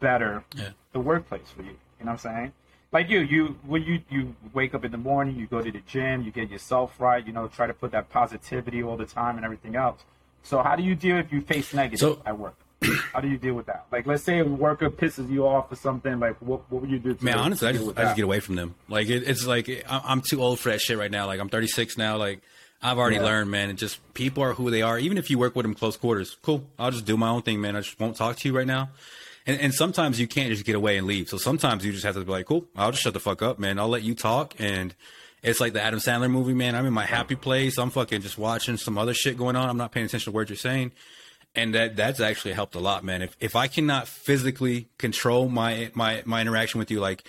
better 0.00 0.44
Yeah. 0.54 0.70
the 0.92 1.00
workplace 1.00 1.50
for 1.54 1.62
you. 1.62 1.76
You 1.98 2.04
know 2.04 2.12
what 2.12 2.24
I'm 2.26 2.34
saying? 2.34 2.52
Like 2.92 3.08
you, 3.10 3.20
you 3.20 3.58
when 3.66 3.82
you 3.82 4.00
you 4.08 4.34
wake 4.54 4.74
up 4.74 4.84
in 4.84 4.92
the 4.92 4.98
morning, 4.98 5.36
you 5.36 5.46
go 5.46 5.60
to 5.60 5.70
the 5.72 5.80
gym, 5.86 6.22
you 6.22 6.30
get 6.30 6.50
yourself 6.50 7.00
right. 7.00 7.26
You 7.26 7.32
know, 7.32 7.48
try 7.48 7.66
to 7.66 7.74
put 7.74 7.90
that 7.92 8.08
positivity 8.10 8.82
all 8.82 8.96
the 8.96 9.06
time 9.06 9.36
and 9.36 9.44
everything 9.44 9.74
else. 9.76 10.04
So 10.42 10.62
how 10.62 10.76
do 10.76 10.82
you 10.82 10.94
deal 10.94 11.16
if 11.18 11.32
you 11.32 11.40
face 11.40 11.74
negative 11.74 11.98
So- 11.98 12.22
at 12.24 12.38
work? 12.38 12.54
How 13.12 13.20
do 13.20 13.28
you 13.28 13.38
deal 13.38 13.54
with 13.54 13.66
that? 13.66 13.86
Like, 13.90 14.06
let's 14.06 14.22
say 14.22 14.38
a 14.40 14.44
worker 14.44 14.90
pisses 14.90 15.30
you 15.30 15.46
off 15.46 15.72
or 15.72 15.76
something. 15.76 16.20
Like, 16.20 16.36
what 16.40 16.70
what 16.70 16.82
would 16.82 16.90
you 16.90 16.98
do? 16.98 17.14
To 17.14 17.24
Man, 17.24 17.34
to 17.36 17.40
honestly, 17.40 17.68
I 17.68 17.72
just, 17.72 17.98
I 17.98 18.02
just 18.02 18.16
get 18.16 18.24
away 18.24 18.40
from 18.40 18.56
them. 18.56 18.74
Like 18.88 19.08
it, 19.08 19.22
it's 19.26 19.46
like 19.46 19.84
I'm 19.88 20.20
too 20.20 20.42
old 20.42 20.60
for 20.60 20.70
that 20.70 20.80
shit 20.80 20.98
right 20.98 21.10
now. 21.10 21.26
Like 21.26 21.40
I'm 21.40 21.48
36 21.48 21.96
now. 21.96 22.16
Like 22.18 22.40
I've 22.82 22.98
already 22.98 23.16
Yeah. 23.16 23.24
learned, 23.24 23.50
man. 23.50 23.70
And 23.70 23.78
just 23.78 23.98
people 24.14 24.42
are 24.42 24.52
who 24.52 24.70
they 24.70 24.82
are. 24.82 24.98
Even 24.98 25.16
if 25.18 25.30
you 25.30 25.38
work 25.38 25.56
with 25.56 25.64
them 25.64 25.74
close 25.74 25.96
quarters, 25.96 26.36
cool. 26.42 26.64
I'll 26.78 26.90
just 26.90 27.06
do 27.06 27.16
my 27.16 27.28
own 27.28 27.42
thing, 27.42 27.60
man. 27.60 27.76
I 27.76 27.80
just 27.80 27.98
won't 27.98 28.16
talk 28.16 28.36
to 28.36 28.48
you 28.48 28.56
right 28.56 28.66
now. 28.66 28.90
And, 29.46 29.60
and 29.60 29.72
sometimes 29.72 30.18
you 30.20 30.26
can't 30.26 30.50
just 30.50 30.64
get 30.66 30.74
away 30.74 30.98
and 30.98 31.06
leave. 31.06 31.28
So 31.28 31.38
sometimes 31.38 31.84
you 31.86 31.92
just 31.92 32.04
have 32.04 32.14
to 32.16 32.24
be 32.24 32.30
like, 32.32 32.46
cool. 32.46 32.66
I'll 32.76 32.90
just 32.90 33.02
shut 33.02 33.14
the 33.14 33.20
fuck 33.20 33.42
up, 33.42 33.58
man. 33.60 33.78
I'll 33.78 33.88
let 33.88 34.02
you 34.02 34.14
talk. 34.16 34.54
And 34.58 34.92
it's 35.42 35.60
like 35.60 35.72
the 35.72 35.80
Adam 35.80 36.00
Sandler 36.00 36.28
movie, 36.30 36.52
man. 36.52 36.74
I'm 36.74 36.84
in 36.84 36.92
my 36.92 37.06
happy 37.06 37.36
place. 37.36 37.78
I'm 37.78 37.90
fucking 37.90 38.22
just 38.22 38.36
watching 38.38 38.76
some 38.76 38.98
other 38.98 39.14
shit 39.14 39.38
going 39.38 39.54
on. 39.56 39.68
I'm 39.70 39.76
not 39.76 39.92
paying 39.92 40.06
attention 40.06 40.32
to 40.32 40.36
what 40.36 40.48
you're 40.50 40.56
saying 40.56 40.90
and 41.56 41.74
that 41.74 41.96
that's 41.96 42.20
actually 42.20 42.52
helped 42.52 42.74
a 42.74 42.80
lot, 42.80 43.02
man. 43.02 43.22
If 43.22 43.36
if 43.40 43.56
I 43.56 43.66
cannot 43.66 44.06
physically 44.06 44.88
control 44.98 45.48
my 45.48 45.90
my 45.94 46.22
my 46.26 46.42
interaction 46.42 46.78
with 46.78 46.90
you, 46.90 47.00
like 47.00 47.26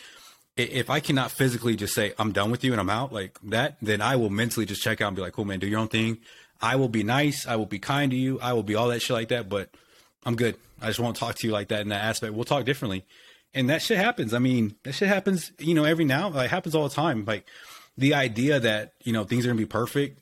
if 0.58 0.90
I 0.90 1.00
cannot 1.00 1.32
physically 1.32 1.76
just 1.76 1.94
say 1.94 2.14
I'm 2.20 2.34
done 2.34 2.52
with 2.52 2.64
you 2.64 2.74
and 2.74 2.82
I'm 2.82 2.90
out, 2.90 3.14
like 3.14 3.40
that, 3.44 3.78
then 3.82 4.02
I 4.02 4.18
will 4.18 4.30
mentally 4.30 4.66
just 4.66 4.82
check 4.82 5.02
out 5.02 5.08
and 5.08 5.16
be 5.16 5.22
like, 5.22 5.34
cool, 5.34 5.46
man, 5.46 5.60
do 5.60 5.68
your 5.68 5.80
own 5.80 5.88
thing. 5.88 6.18
I 6.62 6.76
will 6.76 6.90
be 6.90 7.04
nice. 7.04 7.48
I 7.48 7.56
will 7.56 7.68
be 7.68 7.80
kind 7.80 8.12
to 8.12 8.18
you. 8.18 8.40
I 8.42 8.54
will 8.54 8.64
be 8.64 8.76
all 8.76 8.88
that 8.90 9.02
shit 9.02 9.16
like 9.16 9.30
that. 9.30 9.48
But 9.48 9.70
I'm 10.26 10.36
good. 10.36 10.58
I 10.82 10.88
just 10.88 11.00
won't 11.00 11.16
talk 11.16 11.36
to 11.36 11.48
you 11.48 11.54
like 11.54 11.70
that 11.70 11.82
in 11.82 11.90
that 11.90 12.04
aspect. 12.04 12.34
We'll 12.34 12.44
talk 12.44 12.66
differently. 12.66 13.06
And 13.54 13.70
that 13.70 13.82
shit 13.82 13.98
happens. 13.98 14.34
I 14.34 14.40
mean, 14.40 14.76
that 14.84 14.94
shit 14.94 15.08
happens, 15.08 15.52
you 15.60 15.74
know, 15.74 15.86
every 15.86 16.06
now, 16.06 16.30
like 16.30 16.50
happens 16.50 16.76
all 16.76 16.88
the 16.88 16.94
time. 16.94 17.24
Like 17.26 17.46
the 17.98 18.14
idea 18.14 18.60
that, 18.60 18.94
you 19.04 19.14
know, 19.14 19.24
things 19.24 19.46
are 19.46 19.50
gonna 19.50 19.58
be 19.58 19.66
perfect. 19.66 20.22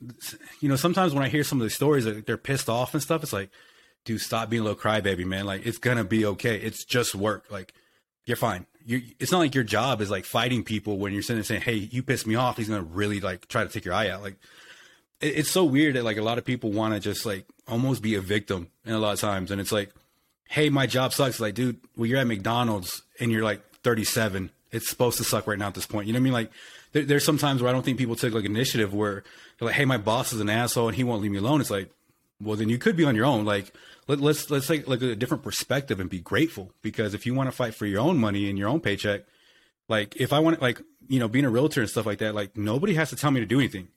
You 0.60 0.68
know, 0.68 0.76
sometimes 0.76 1.12
when 1.12 1.24
I 1.24 1.28
hear 1.28 1.44
some 1.44 1.60
of 1.60 1.64
the 1.64 1.70
stories 1.70 2.04
that 2.04 2.26
they're 2.26 2.36
pissed 2.36 2.68
off 2.68 2.94
and 2.94 3.02
stuff, 3.02 3.22
it's 3.22 3.32
like, 3.32 3.50
dude, 4.06 4.22
stop 4.22 4.48
being 4.48 4.62
a 4.62 4.64
little 4.64 4.78
crybaby, 4.78 5.26
man. 5.26 5.44
Like 5.44 5.66
it's 5.66 5.76
gonna 5.76 6.04
be 6.04 6.24
okay. 6.24 6.56
It's 6.56 6.84
just 6.84 7.14
work. 7.14 7.44
Like 7.50 7.74
you're 8.24 8.38
fine. 8.38 8.64
You, 8.86 9.02
it's 9.18 9.32
not 9.32 9.38
like 9.38 9.54
your 9.54 9.64
job 9.64 10.00
is 10.00 10.10
like 10.10 10.24
fighting 10.24 10.64
people 10.64 10.96
when 10.96 11.12
you're 11.12 11.20
sitting 11.20 11.36
there 11.36 11.44
saying, 11.44 11.60
"Hey, 11.60 11.74
you 11.74 12.02
pissed 12.02 12.26
me 12.26 12.36
off." 12.36 12.56
He's 12.56 12.68
gonna 12.68 12.82
really 12.82 13.20
like 13.20 13.48
try 13.48 13.64
to 13.64 13.68
take 13.68 13.84
your 13.84 13.94
eye 13.94 14.08
out. 14.08 14.22
Like 14.22 14.36
it, 15.20 15.38
it's 15.38 15.50
so 15.50 15.64
weird 15.64 15.96
that 15.96 16.04
like 16.04 16.16
a 16.16 16.22
lot 16.22 16.38
of 16.38 16.46
people 16.46 16.72
want 16.72 16.94
to 16.94 17.00
just 17.00 17.26
like 17.26 17.44
almost 17.68 18.00
be 18.00 18.14
a 18.14 18.22
victim, 18.22 18.70
and 18.86 18.94
a 18.94 18.98
lot 18.98 19.12
of 19.12 19.20
times, 19.20 19.50
and 19.50 19.60
it's 19.60 19.72
like, 19.72 19.92
"Hey, 20.48 20.70
my 20.70 20.86
job 20.86 21.12
sucks." 21.12 21.38
Like, 21.38 21.54
dude, 21.54 21.80
well, 21.96 22.06
you're 22.06 22.18
at 22.18 22.26
McDonald's 22.26 23.02
and 23.20 23.30
you're 23.30 23.44
like 23.44 23.62
37 23.82 24.50
it's 24.72 24.88
supposed 24.88 25.18
to 25.18 25.24
suck 25.24 25.46
right 25.46 25.58
now 25.58 25.68
at 25.68 25.74
this 25.74 25.86
point. 25.86 26.06
You 26.06 26.12
know 26.12 26.18
what 26.18 26.22
I 26.22 26.24
mean? 26.24 26.32
Like 26.32 26.50
there, 26.92 27.04
there's 27.04 27.24
some 27.24 27.38
times 27.38 27.62
where 27.62 27.68
I 27.68 27.72
don't 27.72 27.84
think 27.84 27.98
people 27.98 28.16
take 28.16 28.34
like 28.34 28.44
initiative 28.44 28.92
where 28.92 29.24
they're 29.58 29.66
like, 29.66 29.74
hey, 29.74 29.84
my 29.84 29.96
boss 29.96 30.32
is 30.32 30.40
an 30.40 30.50
asshole 30.50 30.88
and 30.88 30.96
he 30.96 31.04
won't 31.04 31.22
leave 31.22 31.30
me 31.30 31.38
alone. 31.38 31.60
It's 31.60 31.70
like, 31.70 31.90
well, 32.40 32.56
then 32.56 32.68
you 32.68 32.78
could 32.78 32.96
be 32.96 33.04
on 33.04 33.16
your 33.16 33.24
own. 33.24 33.44
Like 33.44 33.72
let, 34.08 34.20
let's 34.20 34.50
let's 34.50 34.66
take 34.66 34.86
like 34.86 35.02
a 35.02 35.14
different 35.14 35.42
perspective 35.42 36.00
and 36.00 36.10
be 36.10 36.20
grateful 36.20 36.72
because 36.82 37.14
if 37.14 37.26
you 37.26 37.34
want 37.34 37.48
to 37.48 37.56
fight 37.56 37.74
for 37.74 37.86
your 37.86 38.00
own 38.00 38.18
money 38.18 38.48
and 38.48 38.58
your 38.58 38.68
own 38.68 38.80
paycheck, 38.80 39.22
like 39.88 40.16
if 40.16 40.32
I 40.32 40.38
want 40.38 40.60
like 40.60 40.80
you 41.08 41.18
know 41.18 41.28
being 41.28 41.44
a 41.44 41.50
realtor 41.50 41.80
and 41.80 41.90
stuff 41.90 42.06
like 42.06 42.18
that, 42.18 42.34
like 42.34 42.56
nobody 42.56 42.94
has 42.94 43.10
to 43.10 43.16
tell 43.16 43.30
me 43.30 43.40
to 43.40 43.46
do 43.46 43.58
anything. 43.58 43.88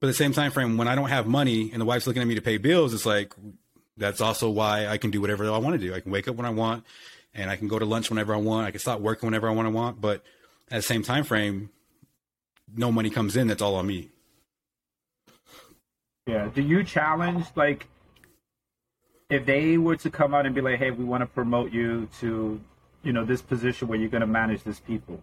But 0.00 0.08
the 0.08 0.14
same 0.14 0.32
time 0.32 0.50
frame, 0.50 0.76
when 0.76 0.88
I 0.88 0.96
don't 0.96 1.10
have 1.10 1.26
money 1.26 1.70
and 1.70 1.80
the 1.80 1.84
wife's 1.84 2.06
looking 2.06 2.22
at 2.22 2.28
me 2.28 2.34
to 2.34 2.42
pay 2.42 2.56
bills, 2.56 2.92
it's 2.92 3.06
like 3.06 3.34
that's 3.96 4.20
also 4.20 4.50
why 4.50 4.86
I 4.86 4.98
can 4.98 5.10
do 5.10 5.20
whatever 5.20 5.48
I 5.50 5.58
want 5.58 5.80
to 5.80 5.86
do. 5.86 5.94
I 5.94 6.00
can 6.00 6.10
wake 6.10 6.28
up 6.28 6.36
when 6.36 6.46
I 6.46 6.50
want, 6.50 6.84
and 7.34 7.50
I 7.50 7.56
can 7.56 7.68
go 7.68 7.78
to 7.78 7.84
lunch 7.84 8.10
whenever 8.10 8.34
I 8.34 8.38
want. 8.38 8.66
I 8.66 8.70
can 8.70 8.80
stop 8.80 9.00
working 9.00 9.26
whenever 9.26 9.48
I 9.48 9.52
want 9.52 9.66
to 9.66 9.70
want. 9.70 10.00
But 10.00 10.22
at 10.70 10.76
the 10.76 10.82
same 10.82 11.02
time 11.02 11.24
frame, 11.24 11.70
no 12.74 12.90
money 12.90 13.10
comes 13.10 13.36
in. 13.36 13.48
That's 13.48 13.62
all 13.62 13.74
on 13.74 13.86
me. 13.86 14.11
Yeah. 16.26 16.48
Do 16.54 16.62
you 16.62 16.84
challenge 16.84 17.46
like 17.56 17.86
if 19.28 19.46
they 19.46 19.78
were 19.78 19.96
to 19.96 20.10
come 20.10 20.34
out 20.34 20.46
and 20.46 20.54
be 20.54 20.60
like, 20.60 20.78
"Hey, 20.78 20.90
we 20.90 21.04
want 21.04 21.22
to 21.22 21.26
promote 21.26 21.72
you 21.72 22.08
to, 22.20 22.60
you 23.02 23.12
know, 23.12 23.24
this 23.24 23.42
position 23.42 23.88
where 23.88 23.98
you're 23.98 24.10
going 24.10 24.20
to 24.20 24.26
manage 24.26 24.62
this 24.62 24.78
people," 24.78 25.20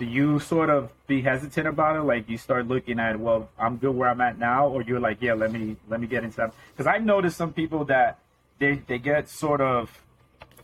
do 0.00 0.06
you 0.06 0.38
sort 0.40 0.70
of 0.70 0.90
be 1.06 1.20
hesitant 1.20 1.68
about 1.68 1.94
it? 1.94 2.02
Like 2.02 2.26
you 2.26 2.38
start 2.38 2.66
looking 2.66 2.98
at, 2.98 3.20
well, 3.20 3.50
I'm 3.58 3.76
good 3.76 3.94
where 3.94 4.08
I'm 4.08 4.22
at 4.22 4.38
now, 4.38 4.66
or 4.66 4.80
you're 4.80 4.98
like, 4.98 5.18
yeah, 5.20 5.34
let 5.34 5.52
me 5.52 5.76
let 5.88 6.00
me 6.00 6.06
get 6.06 6.24
into 6.24 6.38
that 6.38 6.54
because 6.72 6.86
I've 6.86 7.04
noticed 7.04 7.36
some 7.36 7.52
people 7.52 7.84
that 7.84 8.18
they 8.58 8.80
they 8.86 8.98
get 8.98 9.28
sort 9.28 9.60
of, 9.60 10.02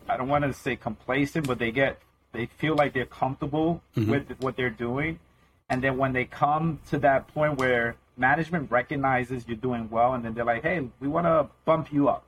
I 0.09 0.17
don't 0.17 0.27
want 0.27 0.43
to 0.43 0.53
say 0.53 0.75
complacent, 0.75 1.47
but 1.47 1.59
they 1.59 1.71
get 1.71 1.99
they 2.31 2.47
feel 2.47 2.75
like 2.75 2.93
they're 2.93 3.05
comfortable 3.05 3.83
mm-hmm. 3.95 4.09
with 4.09 4.31
what 4.39 4.57
they're 4.57 4.71
doing, 4.71 5.19
and 5.69 5.83
then 5.83 5.97
when 5.97 6.13
they 6.13 6.25
come 6.25 6.79
to 6.89 6.97
that 6.97 7.27
point 7.27 7.59
where 7.59 7.95
management 8.17 8.71
recognizes 8.71 9.45
you're 9.47 9.57
doing 9.57 9.89
well, 9.89 10.13
and 10.13 10.25
then 10.25 10.33
they're 10.33 10.45
like, 10.45 10.63
hey, 10.63 10.87
we 10.99 11.07
want 11.07 11.25
to 11.25 11.47
bump 11.65 11.91
you 11.93 12.09
up 12.09 12.23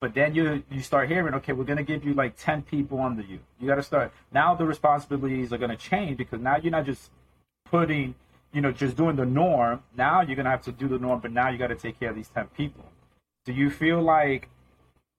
but 0.00 0.14
then 0.14 0.34
you 0.34 0.62
you 0.70 0.82
start 0.82 1.08
hearing, 1.08 1.34
okay, 1.34 1.52
we're 1.52 1.64
going 1.64 1.78
to 1.78 1.82
give 1.82 2.04
you 2.04 2.12
like 2.12 2.36
ten 2.36 2.62
people 2.62 3.00
under 3.00 3.22
you. 3.22 3.40
You 3.58 3.66
got 3.66 3.76
to 3.76 3.82
start 3.82 4.12
now. 4.30 4.54
The 4.54 4.66
responsibilities 4.66 5.52
are 5.52 5.58
going 5.58 5.70
to 5.70 5.76
change 5.76 6.18
because 6.18 6.40
now 6.40 6.56
you're 6.56 6.70
not 6.70 6.84
just 6.84 7.10
putting, 7.64 8.14
you 8.52 8.60
know, 8.60 8.72
just 8.72 8.96
doing 8.96 9.16
the 9.16 9.24
norm. 9.24 9.82
Now 9.96 10.20
you're 10.20 10.36
going 10.36 10.44
to 10.44 10.50
have 10.50 10.62
to 10.62 10.72
do 10.72 10.86
the 10.86 10.98
norm, 10.98 11.20
but 11.20 11.32
now 11.32 11.48
you 11.48 11.56
got 11.56 11.68
to 11.68 11.76
take 11.76 11.98
care 11.98 12.10
of 12.10 12.16
these 12.16 12.28
ten 12.28 12.46
people. 12.48 12.84
Do 13.46 13.52
you 13.52 13.70
feel 13.70 14.02
like 14.02 14.48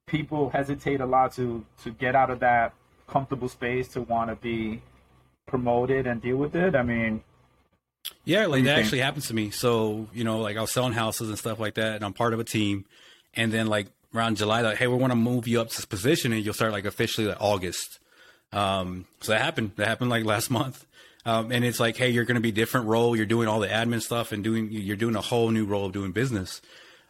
people 0.06 0.52
hesitate 0.52 1.02
a 1.02 1.06
lot 1.08 1.34
to 1.34 1.66
to 1.84 1.90
get 1.90 2.16
out 2.16 2.30
of 2.30 2.40
that 2.42 2.74
comfortable 3.08 3.50
space 3.50 3.88
to 3.90 4.02
want 4.02 4.30
to 4.30 4.36
be 4.36 4.84
promoted 5.48 6.06
and 6.06 6.22
deal 6.22 6.38
with 6.38 6.56
it? 6.56 6.76
I 6.76 6.84
mean, 6.84 7.24
yeah, 8.26 8.46
like 8.48 8.64
that 8.64 8.76
think? 8.76 8.86
actually 8.86 9.00
happens 9.00 9.28
to 9.28 9.34
me. 9.34 9.52
So 9.52 10.08
you 10.14 10.24
know, 10.24 10.40
like 10.40 10.58
I 10.58 10.62
was 10.62 10.72
selling 10.72 10.94
houses 10.94 11.30
and 11.30 11.38
stuff 11.38 11.60
like 11.60 11.76
that, 11.76 11.96
and 11.96 12.06
I'm 12.06 12.14
part 12.14 12.34
of 12.34 12.40
a 12.40 12.44
team. 12.44 12.86
And 13.36 13.52
then 13.52 13.68
like 13.68 13.88
around 14.14 14.38
July, 14.38 14.62
like, 14.62 14.78
hey, 14.78 14.88
we 14.88 14.96
want 14.96 15.12
to 15.12 15.16
move 15.16 15.48
you 15.48 15.62
up 15.62 15.70
to 15.70 15.76
this 15.76 15.86
position, 15.86 16.34
and 16.34 16.44
you'll 16.44 16.54
start 16.54 16.72
like 16.72 16.86
officially 16.86 17.28
like 17.28 17.38
August. 17.40 18.00
Um, 18.52 19.06
so 19.22 19.32
that 19.32 19.42
happened. 19.42 19.72
That 19.78 19.88
happened 19.88 20.10
like 20.10 20.26
last 20.26 20.50
month. 20.50 20.86
Um, 21.28 21.52
and 21.52 21.66
it's 21.66 21.80
like, 21.80 21.98
hey, 21.98 22.10
you're 22.10 22.24
going 22.24 22.36
to 22.36 22.42
be 22.42 22.54
different 22.54 22.88
role. 22.88 23.14
You're 23.14 23.26
doing 23.26 23.50
all 23.50 23.60
the 23.60 23.68
admin 23.68 24.02
stuff 24.02 24.32
and 24.32 24.46
doing, 24.46 24.70
you're 24.72 24.96
doing 24.96 25.18
a 25.18 25.22
whole 25.22 25.50
new 25.52 25.66
role 25.66 25.86
of 25.86 25.92
doing 25.92 26.14
business. 26.14 26.62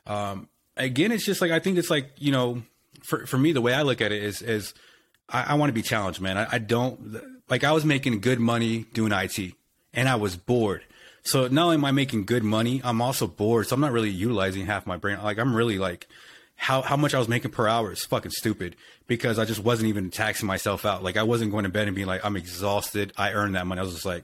Um, 0.07 0.49
again, 0.75 1.11
it's 1.11 1.23
just 1.23 1.39
like, 1.39 1.51
I 1.51 1.59
think 1.59 1.77
it's 1.77 1.91
like, 1.91 2.09
you 2.17 2.31
know, 2.31 2.63
for, 3.03 3.27
for 3.27 3.37
me, 3.37 3.51
the 3.51 3.61
way 3.61 3.75
I 3.75 3.83
look 3.83 4.01
at 4.01 4.11
it 4.11 4.23
is, 4.23 4.41
is 4.41 4.73
I, 5.29 5.43
I 5.49 5.53
want 5.53 5.69
to 5.69 5.73
be 5.73 5.83
challenged, 5.83 6.19
man. 6.19 6.35
I, 6.35 6.47
I 6.53 6.57
don't 6.57 7.21
like, 7.47 7.63
I 7.63 7.73
was 7.73 7.85
making 7.85 8.19
good 8.21 8.39
money 8.39 8.87
doing 8.93 9.11
IT 9.11 9.53
and 9.97 10.07
I 10.07 10.15
was 10.15 10.37
bored. 10.37 10.83
So 11.23 11.47
not 11.47 11.63
only 11.63 11.75
am 11.75 11.83
I 11.83 11.91
making 11.91 12.23
good 12.23 12.43
money, 12.43 12.79
I'm 12.85 13.01
also 13.01 13.27
bored. 13.27 13.67
So 13.67 13.73
I'm 13.73 13.81
not 13.81 13.91
really 13.91 14.11
utilizing 14.11 14.65
half 14.65 14.85
my 14.85 14.95
brain. 14.95 15.17
Like 15.21 15.39
I'm 15.39 15.53
really 15.53 15.77
like, 15.77 16.07
how 16.55 16.81
how 16.81 16.95
much 16.95 17.13
I 17.13 17.19
was 17.19 17.27
making 17.27 17.51
per 17.51 17.67
hour 17.67 17.91
is 17.91 18.05
fucking 18.05 18.31
stupid 18.31 18.75
because 19.07 19.37
I 19.37 19.45
just 19.45 19.59
wasn't 19.59 19.89
even 19.89 20.09
taxing 20.09 20.47
myself 20.47 20.85
out. 20.85 21.03
Like 21.03 21.17
I 21.17 21.23
wasn't 21.23 21.51
going 21.51 21.63
to 21.63 21.69
bed 21.69 21.87
and 21.87 21.95
being 21.95 22.07
like, 22.07 22.23
I'm 22.23 22.37
exhausted. 22.37 23.11
I 23.17 23.33
earned 23.33 23.55
that 23.55 23.67
money. 23.67 23.81
I 23.81 23.83
was 23.83 23.93
just 23.93 24.05
like, 24.05 24.23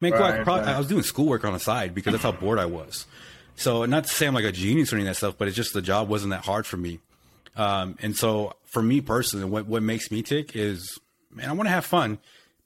man, 0.00 0.12
right, 0.12 0.40
I, 0.40 0.44
probably, 0.44 0.66
right. 0.66 0.76
I 0.76 0.78
was 0.78 0.86
doing 0.86 1.02
schoolwork 1.02 1.44
on 1.44 1.52
the 1.52 1.58
side 1.58 1.94
because 1.94 2.12
that's 2.12 2.22
how 2.22 2.32
bored 2.40 2.58
I 2.58 2.66
was. 2.66 3.06
So 3.56 3.84
not 3.86 4.04
to 4.04 4.10
say 4.10 4.26
I'm 4.26 4.34
like 4.34 4.44
a 4.44 4.52
genius 4.52 4.92
or 4.92 4.96
any 4.96 5.04
of 5.04 5.10
that 5.10 5.16
stuff, 5.16 5.34
but 5.38 5.48
it's 5.48 5.56
just 5.56 5.72
the 5.72 5.82
job 5.82 6.08
wasn't 6.08 6.30
that 6.30 6.44
hard 6.44 6.66
for 6.66 6.76
me. 6.76 7.00
Um, 7.56 7.96
and 8.02 8.14
so 8.14 8.54
for 8.64 8.82
me 8.82 9.00
personally, 9.00 9.46
what 9.46 9.66
what 9.66 9.82
makes 9.82 10.10
me 10.10 10.22
tick 10.22 10.54
is, 10.54 10.98
man, 11.32 11.48
I 11.48 11.52
want 11.52 11.66
to 11.66 11.72
have 11.72 11.86
fun, 11.86 12.18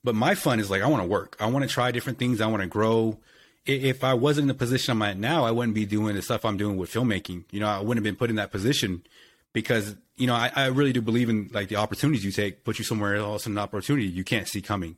but 0.05 0.15
my 0.15 0.35
fun 0.35 0.61
is 0.61 0.71
like 0.71 0.83
I 0.83 0.87
want 0.87 1.03
to 1.03 1.09
work. 1.09 1.37
I 1.41 1.47
want 1.47 1.63
to 1.63 1.69
try 1.69 1.91
different 1.91 2.19
things. 2.19 2.41
I 2.41 2.47
want 2.47 2.63
to 2.63 2.69
grow 2.69 3.19
if 3.67 4.05
I 4.05 4.15
wasn't 4.15 4.45
in 4.45 4.49
the 4.49 4.55
position 4.55 4.93
I'm 4.93 5.03
at 5.03 5.19
now, 5.19 5.45
I 5.45 5.51
wouldn't 5.51 5.75
be 5.75 5.87
doing 5.87 6.15
the 6.15 6.23
stuff 6.23 6.45
I'm 6.45 6.57
doing 6.57 6.77
with 6.77 6.93
filmmaking. 6.93 7.45
You 7.51 7.61
know, 7.61 7.69
I 7.69 7.79
wouldn't 7.81 7.97
have 7.97 8.05
been 8.05 8.17
put 8.17 8.31
in 8.31 8.37
that 8.37 8.51
position 8.51 9.03
because, 9.53 9.97
you 10.17 10.27
know, 10.27 10.35
I, 10.35 10.51
I 10.55 10.67
really 10.67 10.93
do 10.93 11.03
believe 11.03 11.29
in 11.29 11.51
like 11.53 11.69
the 11.69 11.77
opportunities 11.77 12.25
you 12.25 12.33
take, 12.33 12.65
put 12.65 12.79
you 12.79 12.85
somewhere 12.85 13.17
else 13.17 13.47
in 13.47 13.53
an 13.53 13.59
opportunity 13.59 14.07
you 14.07 14.25
can't 14.25 14.49
see 14.49 14.63
coming. 14.63 14.97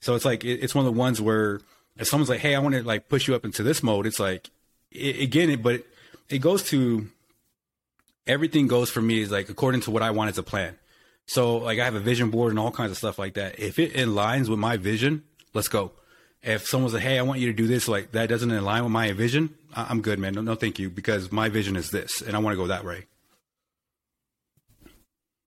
So 0.00 0.14
it's 0.14 0.24
like, 0.24 0.44
it, 0.44 0.62
it's 0.62 0.74
one 0.74 0.86
of 0.86 0.92
the 0.92 0.98
ones 0.98 1.20
where 1.20 1.60
if 1.96 2.06
someone's 2.06 2.28
like, 2.28 2.40
Hey, 2.40 2.54
I 2.54 2.58
want 2.58 2.74
to 2.74 2.82
like 2.82 3.08
push 3.08 3.26
you 3.26 3.34
up 3.34 3.44
into 3.44 3.62
this 3.62 3.82
mode. 3.82 4.06
It's 4.06 4.20
like, 4.20 4.50
it, 4.90 5.20
again, 5.20 5.50
it, 5.50 5.62
but 5.62 5.76
it, 5.76 5.86
it 6.28 6.38
goes 6.38 6.62
to 6.64 7.08
everything 8.26 8.66
goes 8.66 8.90
for 8.90 9.02
me 9.02 9.20
is 9.20 9.30
like 9.30 9.48
according 9.48 9.80
to 9.82 9.90
what 9.90 10.02
I 10.02 10.10
want 10.10 10.30
as 10.30 10.38
a 10.38 10.42
plan. 10.42 10.76
So 11.26 11.56
like 11.58 11.78
I 11.78 11.84
have 11.84 11.94
a 11.94 12.00
vision 12.00 12.30
board 12.30 12.50
and 12.50 12.58
all 12.58 12.70
kinds 12.70 12.90
of 12.90 12.96
stuff 12.96 13.18
like 13.18 13.34
that. 13.34 13.58
If 13.58 13.78
it 13.78 13.94
aligns 13.94 14.48
with 14.48 14.58
my 14.58 14.76
vision, 14.76 15.24
let's 15.52 15.68
go 15.68 15.92
if 16.44 16.66
someone's 16.66 16.92
like, 16.92 17.02
"Hey, 17.02 17.18
I 17.18 17.22
want 17.22 17.40
you 17.40 17.46
to 17.46 17.52
do 17.52 17.66
this," 17.66 17.88
like 17.88 18.12
that 18.12 18.28
doesn't 18.28 18.50
align 18.50 18.82
with 18.82 18.92
my 18.92 19.12
vision, 19.12 19.54
I'm 19.74 20.02
good, 20.02 20.18
man. 20.18 20.34
No, 20.34 20.42
no, 20.42 20.54
thank 20.54 20.78
you, 20.78 20.90
because 20.90 21.32
my 21.32 21.48
vision 21.48 21.74
is 21.74 21.90
this, 21.90 22.20
and 22.20 22.36
I 22.36 22.38
want 22.38 22.52
to 22.52 22.56
go 22.56 22.66
that 22.68 22.84
way. 22.84 23.06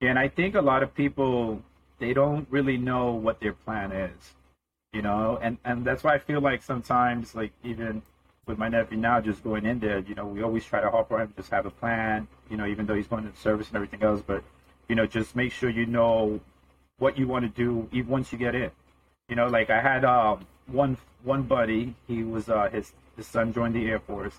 And 0.00 0.18
I 0.18 0.28
think 0.28 0.54
a 0.54 0.60
lot 0.60 0.82
of 0.82 0.94
people 0.94 1.62
they 1.98 2.12
don't 2.12 2.46
really 2.50 2.76
know 2.76 3.12
what 3.12 3.40
their 3.40 3.52
plan 3.52 3.92
is, 3.92 4.34
you 4.92 5.02
know, 5.02 5.38
and 5.40 5.58
and 5.64 5.84
that's 5.84 6.02
why 6.02 6.14
I 6.14 6.18
feel 6.18 6.40
like 6.40 6.62
sometimes, 6.62 7.34
like 7.34 7.52
even 7.62 8.02
with 8.46 8.58
my 8.58 8.68
nephew 8.68 8.96
now, 8.96 9.20
just 9.20 9.44
going 9.44 9.66
in 9.66 9.78
there, 9.78 10.00
you 10.00 10.14
know, 10.14 10.26
we 10.26 10.42
always 10.42 10.64
try 10.64 10.80
to 10.80 10.90
help 10.90 11.10
him 11.10 11.32
just 11.36 11.50
have 11.50 11.66
a 11.66 11.70
plan, 11.70 12.26
you 12.50 12.56
know, 12.56 12.66
even 12.66 12.86
though 12.86 12.94
he's 12.94 13.06
going 13.06 13.30
to 13.30 13.38
service 13.38 13.68
and 13.68 13.76
everything 13.76 14.02
else, 14.02 14.22
but 14.26 14.42
you 14.88 14.94
know, 14.94 15.06
just 15.06 15.36
make 15.36 15.52
sure 15.52 15.70
you 15.70 15.86
know 15.86 16.40
what 16.98 17.18
you 17.18 17.28
want 17.28 17.44
to 17.44 17.48
do 17.48 17.88
even 17.92 18.10
once 18.10 18.32
you 18.32 18.38
get 18.38 18.54
in. 18.54 18.70
You 19.28 19.36
know, 19.36 19.46
like 19.46 19.70
I 19.70 19.80
had 19.80 20.04
um 20.04 20.46
one 20.66 20.96
one 21.22 21.42
buddy, 21.42 21.94
he 22.06 22.22
was 22.22 22.48
uh, 22.48 22.68
his 22.70 22.92
his 23.16 23.26
son 23.26 23.52
joined 23.52 23.74
the 23.74 23.86
Air 23.88 23.98
Force, 24.00 24.34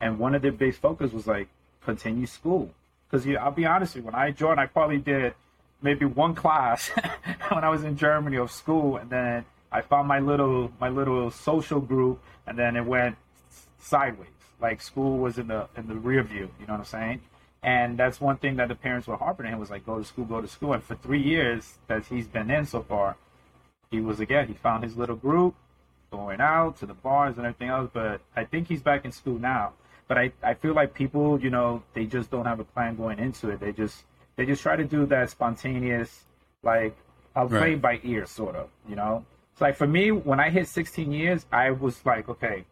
and 0.00 0.18
one 0.18 0.34
of 0.34 0.42
their 0.42 0.52
big 0.52 0.74
focus 0.74 1.12
was 1.12 1.26
like 1.26 1.48
continue 1.82 2.26
school. 2.26 2.70
Because 3.10 3.26
I'll 3.36 3.50
be 3.50 3.66
honest 3.66 3.94
with 3.94 4.04
you, 4.04 4.06
when 4.06 4.14
I 4.14 4.30
joined, 4.30 4.60
I 4.60 4.66
probably 4.66 4.98
did 4.98 5.34
maybe 5.82 6.04
one 6.04 6.34
class 6.34 6.88
when 7.50 7.64
I 7.64 7.68
was 7.68 7.84
in 7.84 7.96
Germany 7.96 8.36
of 8.36 8.50
school, 8.50 8.96
and 8.96 9.10
then 9.10 9.44
I 9.72 9.80
found 9.82 10.08
my 10.08 10.20
little 10.20 10.72
my 10.80 10.88
little 10.88 11.30
social 11.30 11.80
group, 11.80 12.20
and 12.46 12.58
then 12.58 12.76
it 12.76 12.84
went 12.84 13.16
sideways. 13.78 14.28
Like 14.60 14.80
school 14.80 15.18
was 15.18 15.38
in 15.38 15.48
the 15.48 15.68
in 15.76 15.88
the 15.88 15.94
rear 15.94 16.22
view. 16.22 16.50
You 16.60 16.66
know 16.66 16.74
what 16.74 16.80
I'm 16.80 16.84
saying? 16.84 17.20
And 17.62 17.98
that's 17.98 18.20
one 18.20 18.38
thing 18.38 18.56
that 18.56 18.68
the 18.68 18.74
parents 18.74 19.06
were 19.06 19.16
harping 19.16 19.46
on 19.46 19.52
him 19.52 19.58
was 19.58 19.70
like, 19.70 19.84
go 19.84 19.98
to 19.98 20.04
school, 20.04 20.24
go 20.24 20.40
to 20.40 20.48
school. 20.48 20.72
And 20.72 20.82
for 20.82 20.94
three 20.94 21.20
years 21.22 21.78
that 21.88 22.06
he's 22.06 22.26
been 22.26 22.50
in 22.50 22.64
so 22.64 22.82
far, 22.82 23.16
he 23.90 24.00
was 24.00 24.20
again, 24.20 24.48
he 24.48 24.54
found 24.54 24.82
his 24.82 24.96
little 24.96 25.16
group 25.16 25.54
going 26.10 26.40
out 26.40 26.78
to 26.78 26.86
the 26.86 26.94
bars 26.94 27.36
and 27.36 27.46
everything 27.46 27.68
else. 27.68 27.90
But 27.92 28.20
I 28.34 28.44
think 28.44 28.68
he's 28.68 28.82
back 28.82 29.04
in 29.04 29.12
school 29.12 29.38
now. 29.38 29.72
But 30.08 30.18
I, 30.18 30.32
I 30.42 30.54
feel 30.54 30.74
like 30.74 30.94
people, 30.94 31.40
you 31.40 31.50
know, 31.50 31.82
they 31.94 32.06
just 32.06 32.30
don't 32.30 32.46
have 32.46 32.60
a 32.60 32.64
plan 32.64 32.96
going 32.96 33.18
into 33.18 33.50
it. 33.50 33.60
They 33.60 33.72
just 33.72 34.04
they 34.36 34.46
just 34.46 34.62
try 34.62 34.74
to 34.74 34.84
do 34.84 35.06
that 35.06 35.30
spontaneous, 35.30 36.24
like 36.62 36.96
I'll 37.36 37.48
play 37.48 37.74
right. 37.74 37.82
by 37.82 38.00
ear 38.02 38.26
sort 38.26 38.56
of, 38.56 38.70
you 38.88 38.96
know. 38.96 39.24
It's 39.52 39.60
like 39.60 39.76
for 39.76 39.86
me, 39.86 40.10
when 40.10 40.40
I 40.40 40.50
hit 40.50 40.66
16 40.66 41.12
years, 41.12 41.46
I 41.52 41.70
was 41.70 42.04
like, 42.04 42.28
okay, 42.28 42.64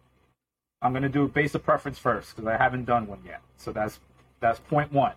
I'm 0.81 0.93
gonna 0.93 1.09
do 1.09 1.27
base 1.27 1.55
of 1.55 1.63
preference 1.63 1.99
first 1.99 2.35
because 2.35 2.47
I 2.47 2.57
haven't 2.57 2.85
done 2.85 3.07
one 3.07 3.19
yet. 3.25 3.41
So 3.57 3.71
that's 3.71 3.99
that's 4.39 4.59
point 4.59 4.91
one. 4.91 5.13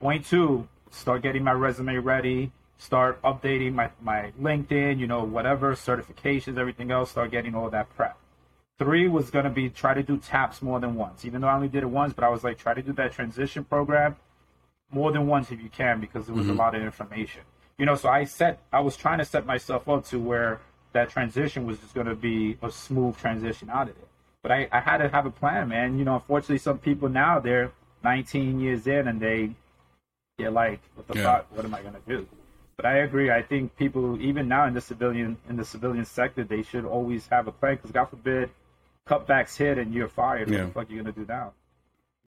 Point 0.00 0.26
two, 0.26 0.68
start 0.90 1.22
getting 1.22 1.44
my 1.44 1.52
resume 1.52 1.96
ready, 1.96 2.52
start 2.78 3.20
updating 3.22 3.74
my, 3.74 3.90
my 4.00 4.32
LinkedIn, 4.40 4.98
you 4.98 5.06
know, 5.06 5.24
whatever, 5.24 5.74
certifications, 5.74 6.58
everything 6.58 6.90
else, 6.90 7.10
start 7.10 7.30
getting 7.30 7.54
all 7.54 7.70
that 7.70 7.88
prep. 7.96 8.16
Three 8.78 9.08
was 9.08 9.30
going 9.30 9.44
to 9.44 9.50
be 9.50 9.68
try 9.68 9.92
to 9.92 10.02
do 10.02 10.18
TAPS 10.18 10.62
more 10.62 10.78
than 10.78 10.94
once, 10.94 11.24
even 11.24 11.40
though 11.40 11.48
I 11.48 11.54
only 11.54 11.68
did 11.68 11.82
it 11.82 11.90
once, 11.90 12.12
but 12.12 12.22
I 12.22 12.28
was 12.28 12.44
like, 12.44 12.58
try 12.58 12.74
to 12.74 12.82
do 12.82 12.92
that 12.92 13.12
transition 13.12 13.64
program 13.64 14.16
more 14.90 15.10
than 15.10 15.26
once 15.26 15.50
if 15.50 15.60
you 15.60 15.68
can, 15.68 16.00
because 16.00 16.28
it 16.28 16.32
was 16.32 16.46
mm-hmm. 16.46 16.54
a 16.54 16.62
lot 16.62 16.74
of 16.74 16.82
information. 16.82 17.42
You 17.76 17.86
know, 17.86 17.96
so 17.96 18.08
I 18.08 18.24
set, 18.24 18.60
I 18.72 18.80
was 18.80 18.96
trying 18.96 19.18
to 19.18 19.24
set 19.24 19.46
myself 19.46 19.88
up 19.88 20.06
to 20.06 20.18
where 20.18 20.60
that 20.92 21.10
transition 21.10 21.66
was 21.66 21.78
just 21.78 21.94
going 21.94 22.06
to 22.06 22.14
be 22.14 22.56
a 22.62 22.70
smooth 22.70 23.16
transition 23.18 23.68
out 23.68 23.88
of 23.88 23.96
it. 23.96 24.08
But 24.42 24.52
I, 24.52 24.68
I 24.70 24.80
had 24.80 24.98
to 24.98 25.08
have 25.08 25.26
a 25.26 25.30
plan, 25.30 25.68
man. 25.68 25.98
You 25.98 26.04
know, 26.04 26.14
unfortunately, 26.14 26.58
some 26.58 26.78
people 26.78 27.08
now, 27.08 27.40
they're 27.40 27.72
19 28.04 28.60
years 28.60 28.86
in 28.86 29.08
and 29.08 29.20
they, 29.20 29.50
they're 30.36 30.50
like, 30.50 30.80
what 30.94 31.08
the 31.08 31.18
yeah. 31.18 31.24
fuck? 31.24 31.46
What 31.56 31.64
am 31.64 31.74
I 31.74 31.82
going 31.82 31.94
to 31.94 32.00
do? 32.06 32.26
But 32.76 32.86
I 32.86 32.98
agree. 32.98 33.30
I 33.30 33.42
think 33.42 33.76
people, 33.76 34.20
even 34.20 34.46
now 34.46 34.66
in 34.66 34.74
the 34.74 34.80
civilian 34.80 35.36
in 35.48 35.56
the 35.56 35.64
civilian 35.64 36.04
sector, 36.04 36.44
they 36.44 36.62
should 36.62 36.84
always 36.84 37.26
have 37.26 37.48
a 37.48 37.52
plan. 37.52 37.74
Because 37.74 37.90
God 37.90 38.04
forbid, 38.04 38.50
cutbacks 39.08 39.56
hit 39.56 39.78
and 39.78 39.92
you're 39.92 40.08
fired. 40.08 40.48
Yeah. 40.48 40.58
What 40.58 40.66
the 40.66 40.72
fuck 40.72 40.88
are 40.88 40.92
you 40.92 41.02
gonna 41.02 41.12
do 41.12 41.26
now? 41.28 41.52